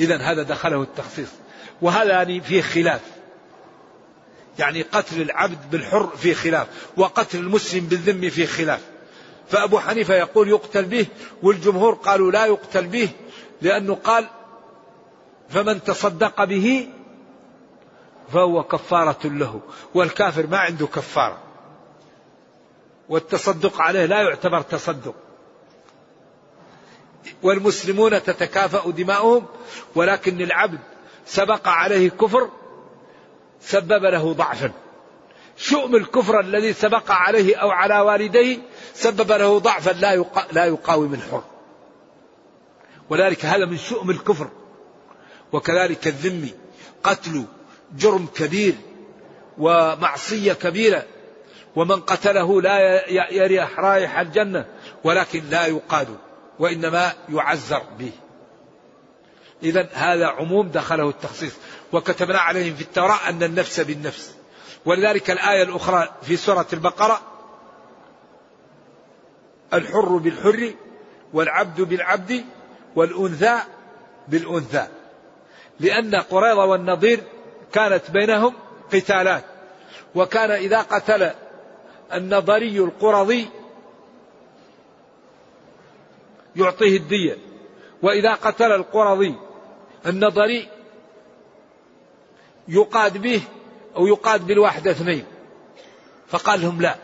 إذا 0.00 0.16
هذا 0.16 0.42
دخله 0.42 0.82
التخصيص. 0.82 1.28
وهذا 1.82 2.10
يعني 2.10 2.40
فيه 2.40 2.62
خلاف. 2.62 3.00
يعني 4.58 4.82
قتل 4.82 5.20
العبد 5.20 5.70
بالحر 5.70 6.06
في 6.16 6.34
خلاف 6.34 6.66
وقتل 6.96 7.38
المسلم 7.38 7.86
بالذم 7.86 8.30
في 8.30 8.46
خلاف. 8.46 8.80
فأبو 9.48 9.78
حنيفة 9.78 10.14
يقول 10.14 10.48
يقتل 10.48 10.84
به 10.84 11.06
والجمهور 11.42 11.94
قالوا 11.94 12.32
لا 12.32 12.46
يقتل 12.46 12.86
به 12.86 13.08
لأنه 13.62 13.94
قال 13.94 14.26
فمن 15.48 15.84
تصدق 15.84 16.44
به 16.44 16.88
فهو 18.32 18.62
كفارة 18.62 19.26
له 19.26 19.60
والكافر 19.94 20.46
ما 20.46 20.58
عنده 20.58 20.86
كفارة. 20.86 21.38
والتصدق 23.08 23.80
عليه 23.80 24.06
لا 24.06 24.22
يعتبر 24.22 24.60
تصدق. 24.60 25.14
والمسلمون 27.42 28.22
تتكافأ 28.22 28.90
دماؤهم 28.90 29.46
ولكن 29.94 30.40
العبد 30.40 30.78
سبق 31.26 31.68
عليه 31.68 32.10
كفر 32.10 32.50
سبب 33.60 34.04
له 34.04 34.32
ضعفا. 34.32 34.72
شؤم 35.56 35.96
الكفر 35.96 36.40
الذي 36.40 36.72
سبق 36.72 37.10
عليه 37.10 37.56
أو 37.56 37.70
على 37.70 38.00
والديه 38.00 38.58
سبب 38.94 39.32
له 39.32 39.58
ضعفا 39.58 39.90
لا 39.90 40.24
لا 40.52 40.64
يقاوم 40.64 41.14
الحر. 41.14 41.42
ولذلك 43.10 43.44
هذا 43.44 43.66
من 43.66 43.78
شؤم 43.78 44.10
الكفر. 44.10 44.48
وكذلك 45.52 46.06
الذم 46.06 46.50
قتل 47.02 47.44
جرم 47.96 48.26
كبير 48.34 48.74
ومعصية 49.58 50.52
كبيرة. 50.52 51.04
ومن 51.76 52.00
قتله 52.00 52.62
لا 52.62 53.10
يريح 53.32 53.80
رائحة 53.80 54.20
الجنة 54.20 54.66
ولكن 55.04 55.44
لا 55.50 55.66
يقاد 55.66 56.08
وإنما 56.58 57.12
يعزر 57.28 57.82
به. 57.98 58.12
إذا 59.62 59.88
هذا 59.92 60.26
عموم 60.26 60.68
دخله 60.68 61.08
التخصيص. 61.08 61.52
وكتبنا 61.92 62.38
عليهم 62.38 62.74
في 62.74 62.82
التوراة 62.82 63.28
أن 63.28 63.42
النفس 63.42 63.80
بالنفس. 63.80 64.34
ولذلك 64.84 65.30
الآية 65.30 65.62
الأخرى 65.62 66.08
في 66.22 66.36
سورة 66.36 66.66
البقرة 66.72 67.20
الحر 69.74 70.16
بالحر 70.16 70.74
والعبد 71.32 71.80
بالعبد 71.80 72.44
والأنثى 72.96 73.58
بالأنثى. 74.28 74.86
لأن 75.80 76.14
قريضة 76.14 76.64
والنضير 76.64 77.20
كانت 77.72 78.10
بينهم 78.10 78.54
قتالات 78.92 79.44
وكان 80.14 80.50
إذا 80.50 80.80
قتل 80.80 81.30
النضري 82.12 82.78
القرظي 82.78 83.48
يعطيه 86.56 86.96
الدية. 86.96 87.38
وإذا 88.02 88.34
قتل 88.34 88.72
القرظي 88.72 89.34
النظري 90.06 90.68
يقاد 92.68 93.18
به 93.18 93.40
أو 93.96 94.06
يقاد 94.06 94.46
بالواحد 94.46 94.88
اثنين. 94.88 95.24
فقال 96.28 96.60
لهم 96.60 96.82
لا. 96.82 96.96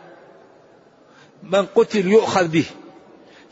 من 1.43 1.67
قتل 1.67 2.07
يؤخذ 2.07 2.49
به. 2.49 2.65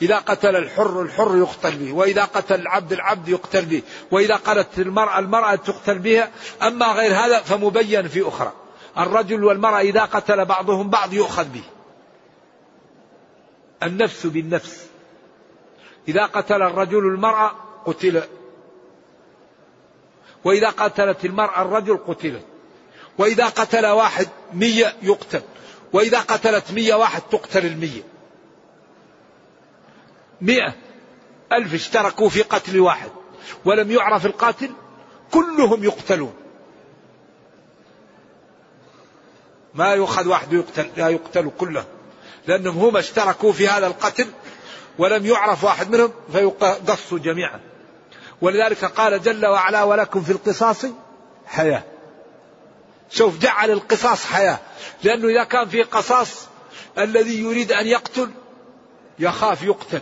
إذا 0.03 0.18
قتل 0.18 0.57
الحر 0.57 1.03
الحر 1.03 1.36
يقتل 1.36 1.76
به. 1.76 1.92
وإذا 1.92 2.24
قتل 2.24 2.61
العبد 2.61 2.92
العبد 2.92 3.28
يقتل 3.28 3.64
به. 3.64 3.82
وإذا 4.11 4.36
قتلت 4.36 4.78
المرأة 4.78 5.18
المرأة 5.18 5.55
تقتل 5.55 5.98
بها. 5.98 6.30
أما 6.62 6.86
غير 6.86 7.12
هذا 7.12 7.40
فمبين 7.40 8.09
في 8.09 8.28
أخرى. 8.28 8.53
الرجل 8.98 9.44
والمرأة 9.44 9.80
إذا 9.80 10.05
قتل 10.05 10.44
بعضهم 10.44 10.90
بعض 10.90 11.12
يؤخذ 11.12 11.44
به. 11.44 11.64
النفس 13.82 14.26
بالنفس. 14.26 14.89
إذا 16.09 16.26
قتل 16.26 16.62
الرجل 16.62 16.98
المرأة 16.98 17.53
قتل. 17.86 18.22
وإذا 20.44 20.68
قتلت 20.68 21.24
المرأة 21.24 21.62
الرجل 21.62 21.96
قتلت 21.96 22.44
وإذا 23.18 23.46
قتل 23.46 23.86
واحد 23.86 24.28
مية 24.53 24.94
يقتل. 25.03 25.42
وإذا 25.92 26.20
قتلت 26.20 26.72
مية 26.72 26.94
واحد 26.94 27.22
تقتل 27.22 27.66
المية. 27.66 28.03
مئة. 30.40 30.74
ألف 31.53 31.74
اشتركوا 31.74 32.28
في 32.28 32.42
قتل 32.42 32.80
واحد. 32.80 33.11
ولم 33.64 33.90
يعرف 33.90 34.26
القاتل 34.26 34.70
كلهم 35.30 35.84
يقتلون. 35.84 36.34
ما 39.74 39.94
يؤخذ 39.94 40.28
واحد 40.28 40.53
يقتل 40.53 40.90
لا 40.96 41.09
يقتل 41.09 41.51
كلهم 41.59 41.84
لأنهم 42.46 42.78
هم 42.78 42.96
اشتركوا 42.96 43.53
في 43.53 43.68
هذا 43.68 43.86
القتل 43.86 44.26
ولم 45.01 45.26
يعرف 45.26 45.64
واحد 45.64 45.90
منهم 45.90 46.12
فيقصوا 46.32 47.18
جميعا. 47.18 47.61
ولذلك 48.40 48.84
قال 48.84 49.22
جل 49.22 49.46
وعلا 49.46 49.82
ولكم 49.82 50.22
في 50.22 50.32
القصاص 50.32 50.86
حياة. 51.46 51.82
شوف 53.11 53.38
جعل 53.38 53.70
القصاص 53.70 54.26
حياة. 54.26 54.59
لأنه 55.03 55.28
إذا 55.28 55.44
كان 55.44 55.68
في 55.68 55.82
قصاص 55.82 56.46
الذي 56.98 57.40
يريد 57.40 57.72
أن 57.72 57.86
يقتل 57.86 58.30
يخاف 59.18 59.62
يقتل. 59.62 60.01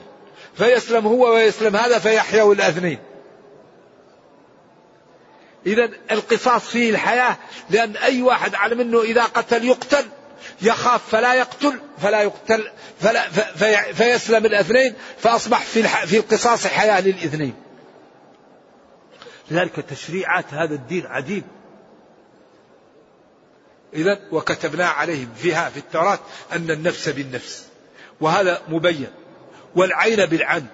فيسلم 0.55 1.07
هو 1.07 1.34
ويسلم 1.34 1.76
هذا 1.76 1.99
فيحيوا 1.99 2.55
الأثنين. 2.55 2.99
إذا 5.66 5.90
القصاص 6.11 6.68
فيه 6.68 6.90
الحياة 6.90 7.36
لأن 7.70 7.96
أي 7.96 8.22
واحد 8.22 8.55
علم 8.55 8.80
أنه 8.80 9.03
إذا 9.03 9.24
قتل 9.24 9.64
يقتل 9.64 10.05
يخاف 10.62 11.09
فلا 11.11 11.34
يقتل 11.34 11.80
فلا 11.99 12.22
يقتل 12.22 12.70
فلا 13.01 13.30
في 13.30 13.95
فيسلم 13.95 14.47
الاثنين 14.47 14.95
فأصبح 15.18 15.61
في 15.61 15.82
في 15.82 16.16
القصاص 16.16 16.66
حياة 16.66 17.01
للاثنين. 17.01 17.55
لذلك 19.51 19.74
تشريعات 19.91 20.55
هذا 20.55 20.74
الدين 20.74 21.07
عجيب. 21.07 21.45
إذا 23.95 24.18
وكتبنا 24.32 24.86
عليهم 24.86 25.28
فيها 25.36 25.70
في 25.70 25.76
التوراة 25.76 26.18
أن 26.53 26.70
النفس 26.70 27.09
بالنفس 27.09 27.66
وهذا 28.20 28.62
مبين 28.68 29.11
والعين 29.76 30.26
بالعن 30.26 30.66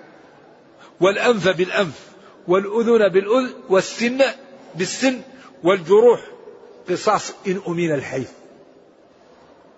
والأنف 1.01 1.49
بالأنف 1.49 2.01
والأذن 2.49 3.09
بالأذن 3.09 3.55
والسن 3.69 4.23
بالسن 4.75 5.21
والجروح 5.63 6.21
قصاص 6.91 7.33
إن 7.47 7.61
أمين 7.69 7.95
الحيف 7.95 8.29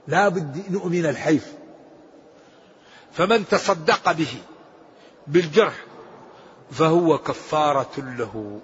لا 0.08 0.28
بد 0.28 0.62
إن 0.68 0.80
أمين 0.84 1.06
الحيف. 1.06 1.52
فمن 3.12 3.48
تصدق 3.48 4.12
به 4.12 4.34
بالجرح 5.26 5.74
فهو 6.70 7.18
كفارة 7.18 7.92
له. 7.96 8.60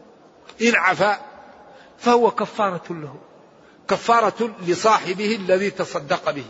إن 0.63 0.77
عفا 0.77 1.21
فهو 1.99 2.31
كفارة 2.31 2.83
له. 2.91 3.17
كفارة 3.89 4.51
لصاحبه 4.67 5.37
الذي 5.37 5.71
تصدق 5.71 6.31
به. 6.31 6.45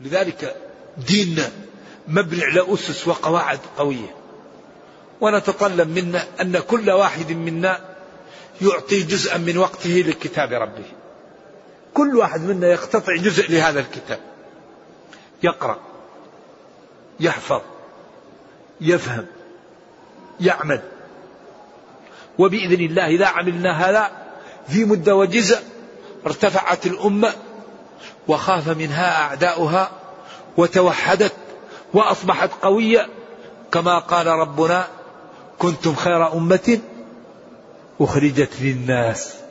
لذلك 0.00 0.56
ديننا 0.96 1.50
مبني 2.08 2.44
على 2.44 2.74
أسس 2.74 3.08
وقواعد 3.08 3.60
قوية. 3.78 4.14
ونتطلب 5.20 5.88
منا 5.88 6.24
أن 6.40 6.58
كل 6.58 6.90
واحد 6.90 7.32
منا 7.32 7.96
يعطي 8.62 9.02
جزءا 9.02 9.36
من 9.36 9.58
وقته 9.58 9.90
لكتاب 9.90 10.52
ربه. 10.52 10.84
كل 11.96 12.16
واحد 12.16 12.40
منا 12.40 12.66
يقتطع 12.66 13.16
جزء 13.16 13.50
لهذا 13.50 13.80
الكتاب. 13.80 14.18
يقرأ 15.42 15.78
يحفظ 17.20 17.60
يفهم 18.80 19.26
يعمل. 20.40 20.80
وبإذن 22.38 22.84
الله 22.84 23.06
إذا 23.06 23.26
عملنا 23.26 23.88
هذا 23.88 24.10
في 24.68 24.84
مدة 24.84 25.14
وجزء 25.14 25.58
ارتفعت 26.26 26.86
الأمة 26.86 27.32
وخاف 28.28 28.68
منها 28.68 29.22
أعداؤها 29.22 29.90
وتوحدت 30.56 31.32
وأصبحت 31.94 32.50
قوية. 32.62 33.08
كما 33.72 33.98
قال 33.98 34.26
ربنا 34.26 34.86
كنتم 35.58 35.94
خير 35.94 36.32
أمة 36.32 36.78
أخرجت 38.00 38.50
للناس. 38.60 39.45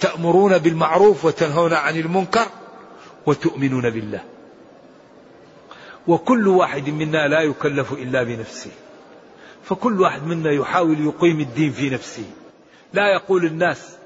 تأمرون 0.00 0.58
بالمعروف 0.58 1.24
وتنهون 1.24 1.72
عن 1.72 1.96
المنكر 1.96 2.46
وتؤمنون 3.26 3.90
بالله. 3.90 4.24
وكل 6.06 6.48
واحد 6.48 6.88
منا 6.88 7.28
لا 7.28 7.40
يكلف 7.40 7.92
إلا 7.92 8.22
بنفسه. 8.22 8.70
فكل 9.64 10.00
واحد 10.00 10.22
منا 10.22 10.50
يحاول 10.50 11.06
يقيم 11.06 11.40
الدين 11.40 11.72
في 11.72 11.90
نفسه. 11.90 12.30
لا 12.92 13.12
يقول 13.12 13.44
الناس 13.44 13.96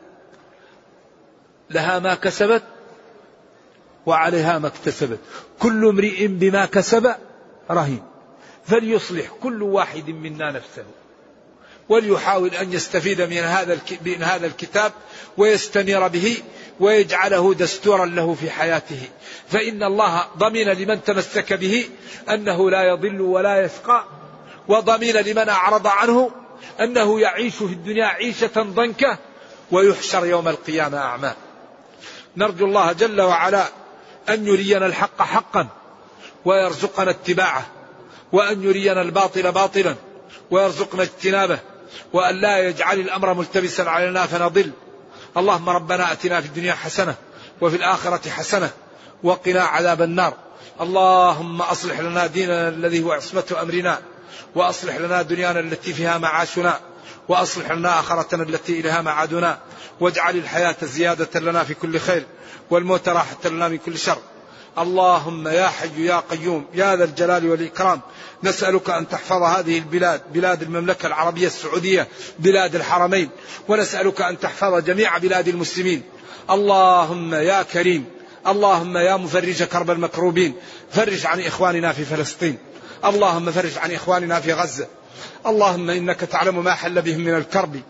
لها 1.71 1.99
ما 1.99 2.15
كسبت 2.15 2.63
وعليها 4.07 4.59
ما 4.59 4.67
اكتسبت. 4.67 5.19
كل 5.59 5.89
امرئ 5.89 6.27
بما 6.27 6.67
كسب 6.67 7.15
رهين. 7.71 8.03
فليصلح 8.65 9.29
كل 9.43 9.63
واحد 9.63 10.11
منا 10.11 10.53
نفسه. 10.53 10.85
وليحاول 11.89 12.55
أن 12.55 12.73
يستفيد 12.73 13.21
من 13.21 13.37
هذا 13.37 13.79
من 14.05 14.23
هذا 14.23 14.47
الكتاب 14.47 14.93
ويستنير 15.37 16.09
به 16.09 16.37
ويجعله 16.81 17.55
دستورا 17.55 18.07
له 18.07 18.35
في 18.35 18.51
حياته. 18.51 19.01
فإن 19.49 19.83
الله 19.83 20.27
ضمن 20.39 20.65
لمن 20.65 21.05
تمسك 21.05 21.53
به 21.53 21.89
أنه 22.31 22.71
لا 22.71 22.83
يضل 22.83 23.21
ولا 23.21 23.65
يشقى 23.65 24.05
وضمن 24.69 25.13
لمن 25.13 25.49
أعرض 25.49 25.87
عنه 25.87 26.31
أنه 26.81 27.21
يعيش 27.21 27.55
في 27.55 27.65
الدنيا 27.65 28.07
عيشة 28.07 28.51
ضنكة 28.57 29.19
ويحشر 29.71 30.27
يوم 30.27 30.49
القيامة 30.49 30.99
أعمى. 30.99 31.33
نرجو 32.37 32.67
الله 32.67 32.93
جل 32.93 33.21
وعلا 33.21 33.65
أن 34.29 34.47
يرينا 34.47 34.87
الحق 34.87 35.23
حقا 35.23 35.67
ويرزقنا 36.45 37.11
اتباعه 37.11 37.67
وأن 38.33 38.63
يرينا 38.63 39.03
الباطل 39.03 39.53
باطلا 39.53 39.95
ويرزقنا 40.51 41.03
اجتنابه. 41.03 41.59
وأن 42.13 42.41
لا 42.41 42.59
يجعل 42.59 43.01
الأمر 43.01 43.35
ملتبسا 43.35 43.83
علينا 43.83 44.27
فنضل. 44.27 44.71
اللهم 45.37 45.69
ربنا 45.69 46.13
أتنا 46.13 46.41
في 46.41 46.47
الدنيا 46.47 46.75
حسنة 46.75 47.15
وفي 47.61 47.77
الآخرة 47.77 48.31
حسنة 48.31 48.71
وقنا 49.23 49.63
عذاب 49.63 50.03
النار. 50.03 50.35
اللهم 50.81 51.63
أصلح 51.63 52.01
لنا 52.01 52.27
ديننا 52.27 52.69
الذي 52.69 53.03
هو 53.03 53.13
عصمة 53.13 53.57
أمرنا 53.63 53.99
وأصلح 54.55 54.97
لنا 54.97 55.23
دنيانا 55.23 55.61
التي 55.61 55.93
فيها 55.93 56.19
معاشنا 56.19 56.81
وأصلح 57.29 57.71
لنا 57.71 58.01
آخرتنا 58.01 58.43
التي 58.43 58.81
إليها 58.81 59.03
معادنا. 59.03 59.59
واجعل 60.01 60.37
الحياة 60.37 60.77
زيادة 60.83 61.41
لنا 61.41 61.65
في 61.65 61.75
كل 61.75 62.01
خير 62.01 62.27
والموت 62.71 63.09
راحة 63.09 63.49
لنا 63.49 63.69
من 63.69 63.79
كل 63.79 63.99
شر. 63.99 64.19
اللهم 64.79 65.49
يا 65.49 65.67
حي 65.67 66.07
يا 66.07 66.23
قيوم 66.31 66.67
يا 66.75 66.97
ذا 66.97 67.05
الجلال 67.05 67.51
والإكرام. 67.51 68.01
نسألك 68.43 68.91
أن 68.91 69.09
تحفظ 69.09 69.43
هذه 69.43 69.79
البلاد 69.79 70.23
بلاد 70.33 70.63
المملكة 70.63 71.07
العربية 71.07 71.47
السعودية 71.47 72.09
بلاد 72.39 72.75
الحرمين. 72.75 73.31
ونسألك 73.69 74.21
أن 74.21 74.39
تحفظ 74.39 74.85
جميع 74.85 75.19
بلاد 75.19 75.49
المسلمين. 75.49 76.03
اللهم 76.51 77.35
يا 77.35 77.63
كريم 77.63 78.05
اللهم 78.47 78.97
يا 78.97 79.17
مفرج 79.17 79.63
كرب 79.63 79.91
المكروبين. 79.91 80.55
فرج 80.91 81.27
عن 81.27 81.41
إخواننا 81.41 81.93
في 81.93 82.05
فلسطين. 82.05 82.59
اللهم 83.05 83.53
فرج 83.53 83.79
عن 83.79 83.93
إخواننا 83.93 84.41
في 84.41 84.53
غزة. 84.53 84.87
اللهم 85.47 85.91
إنك 85.91 86.21
تعلم 86.21 86.65
ما 86.65 86.75
حل 86.75 87.03
بهم 87.03 87.21
من 87.21 87.35
الكرب. 87.35 87.81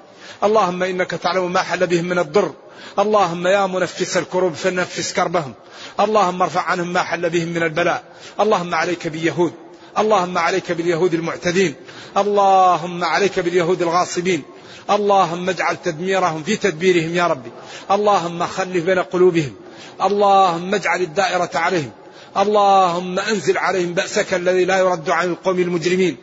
اللهم 0.44 0.82
إنك 0.82 1.10
تعلم 1.10 1.52
ما 1.52 1.62
حل 1.62 1.86
بهم 1.86 2.04
من 2.04 2.18
الضر. 2.18 2.52
اللهم 2.98 3.46
يا 3.46 3.66
منفس 3.66 4.16
الكروب 4.16 4.54
فنفس 4.54 5.12
كربهم. 5.12 5.54
اللهم 6.00 6.42
ارفع 6.42 6.60
عنهم 6.60 6.92
ما 6.92 7.02
حل 7.02 7.30
بهم 7.30 7.48
من 7.48 7.62
البلاء. 7.62 8.04
اللهم 8.40 8.74
عليك 8.74 9.08
باليهود. 9.08 9.52
اللهم 9.98 10.38
عليك 10.38 10.72
باليهود 10.72 11.14
المعتدين. 11.14 11.74
اللهم 12.16 13.04
عليك 13.04 13.40
باليهود 13.40 13.82
الغاصبين. 13.82 14.42
اللهم 14.90 15.48
اجعل 15.48 15.76
تدميرهم 15.84 16.42
في 16.42 16.56
تدبيرهم 16.56 17.14
يا 17.14 17.26
ربي. 17.26 17.50
اللهم 17.90 18.46
خلف 18.46 18.84
بين 18.84 18.98
قلوبهم. 18.98 19.54
اللهم 20.02 20.74
اجعل 20.74 21.00
الدائرة 21.00 21.50
عليهم. 21.54 21.90
اللهم 22.36 23.18
أنزل 23.18 23.58
عليهم 23.58 23.94
بأسك 23.94 24.34
الذي 24.34 24.64
لا 24.64 24.78
يرد 24.78 25.10
عن 25.10 25.30
القوم 25.30 25.58
المجرمين. 25.58 26.16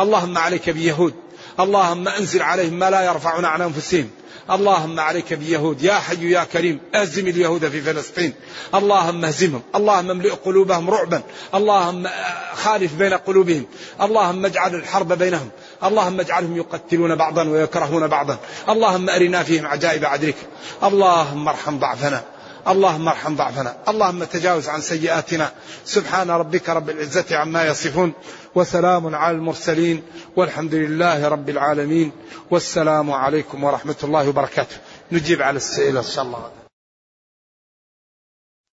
اللهم 0.00 0.38
عليك 0.38 0.70
باليهود. 0.70 1.14
اللهم 1.60 2.08
انزل 2.08 2.42
عليهم 2.42 2.72
ما 2.72 2.90
لا 2.90 3.02
يرفعون 3.02 3.44
عن 3.44 3.60
انفسهم. 3.60 4.10
اللهم 4.50 5.00
عليك 5.00 5.34
باليهود. 5.34 5.82
يا 5.82 5.94
حي 5.94 6.30
يا 6.30 6.44
كريم. 6.44 6.80
اهزم 6.94 7.26
اليهود 7.26 7.68
في 7.68 7.80
فلسطين. 7.80 8.32
اللهم 8.74 9.24
اهزمهم. 9.24 9.62
اللهم 9.74 10.10
املئ 10.10 10.30
قلوبهم 10.30 10.90
رعبا. 10.90 11.22
اللهم 11.54 12.08
خالف 12.54 12.94
بين 12.94 13.14
قلوبهم. 13.14 13.66
اللهم 14.00 14.46
اجعل 14.46 14.74
الحرب 14.74 15.12
بينهم. 15.12 15.48
اللهم 15.84 16.20
اجعلهم 16.20 16.56
يقتلون 16.56 17.14
بعضا 17.14 17.48
ويكرهون 17.48 18.06
بعضا. 18.06 18.38
اللهم 18.68 19.10
أرنا 19.10 19.42
فيهم 19.42 19.66
عجائب 19.66 20.04
عدلك. 20.04 20.36
اللهم 20.82 21.48
ارحم 21.48 21.78
ضعفنا. 21.78 22.24
اللهم 22.68 23.08
ارحم 23.08 23.36
ضعفنا 23.36 23.76
اللهم 23.88 24.24
تجاوز 24.24 24.68
عن 24.68 24.80
سيئاتنا. 24.80 25.52
سبحان 25.84 26.30
ربك 26.30 26.68
رب 26.68 26.90
العزة 26.90 27.36
عما 27.36 27.66
يصفون 27.66 28.12
وسلام 28.54 29.14
على 29.14 29.36
المرسلين 29.36 30.02
والحمد 30.36 30.74
لله 30.74 31.28
رب 31.28 31.48
العالمين 31.48 32.12
والسلام 32.50 33.10
عليكم 33.10 33.64
ورحمة 33.64 33.96
الله 34.04 34.28
وبركاته. 34.28 34.76
نجيب 35.12 35.42
على 35.42 35.56
السئلة 35.56 36.00
إن 36.00 36.04
شاء 36.04 36.24
الله. 36.24 36.59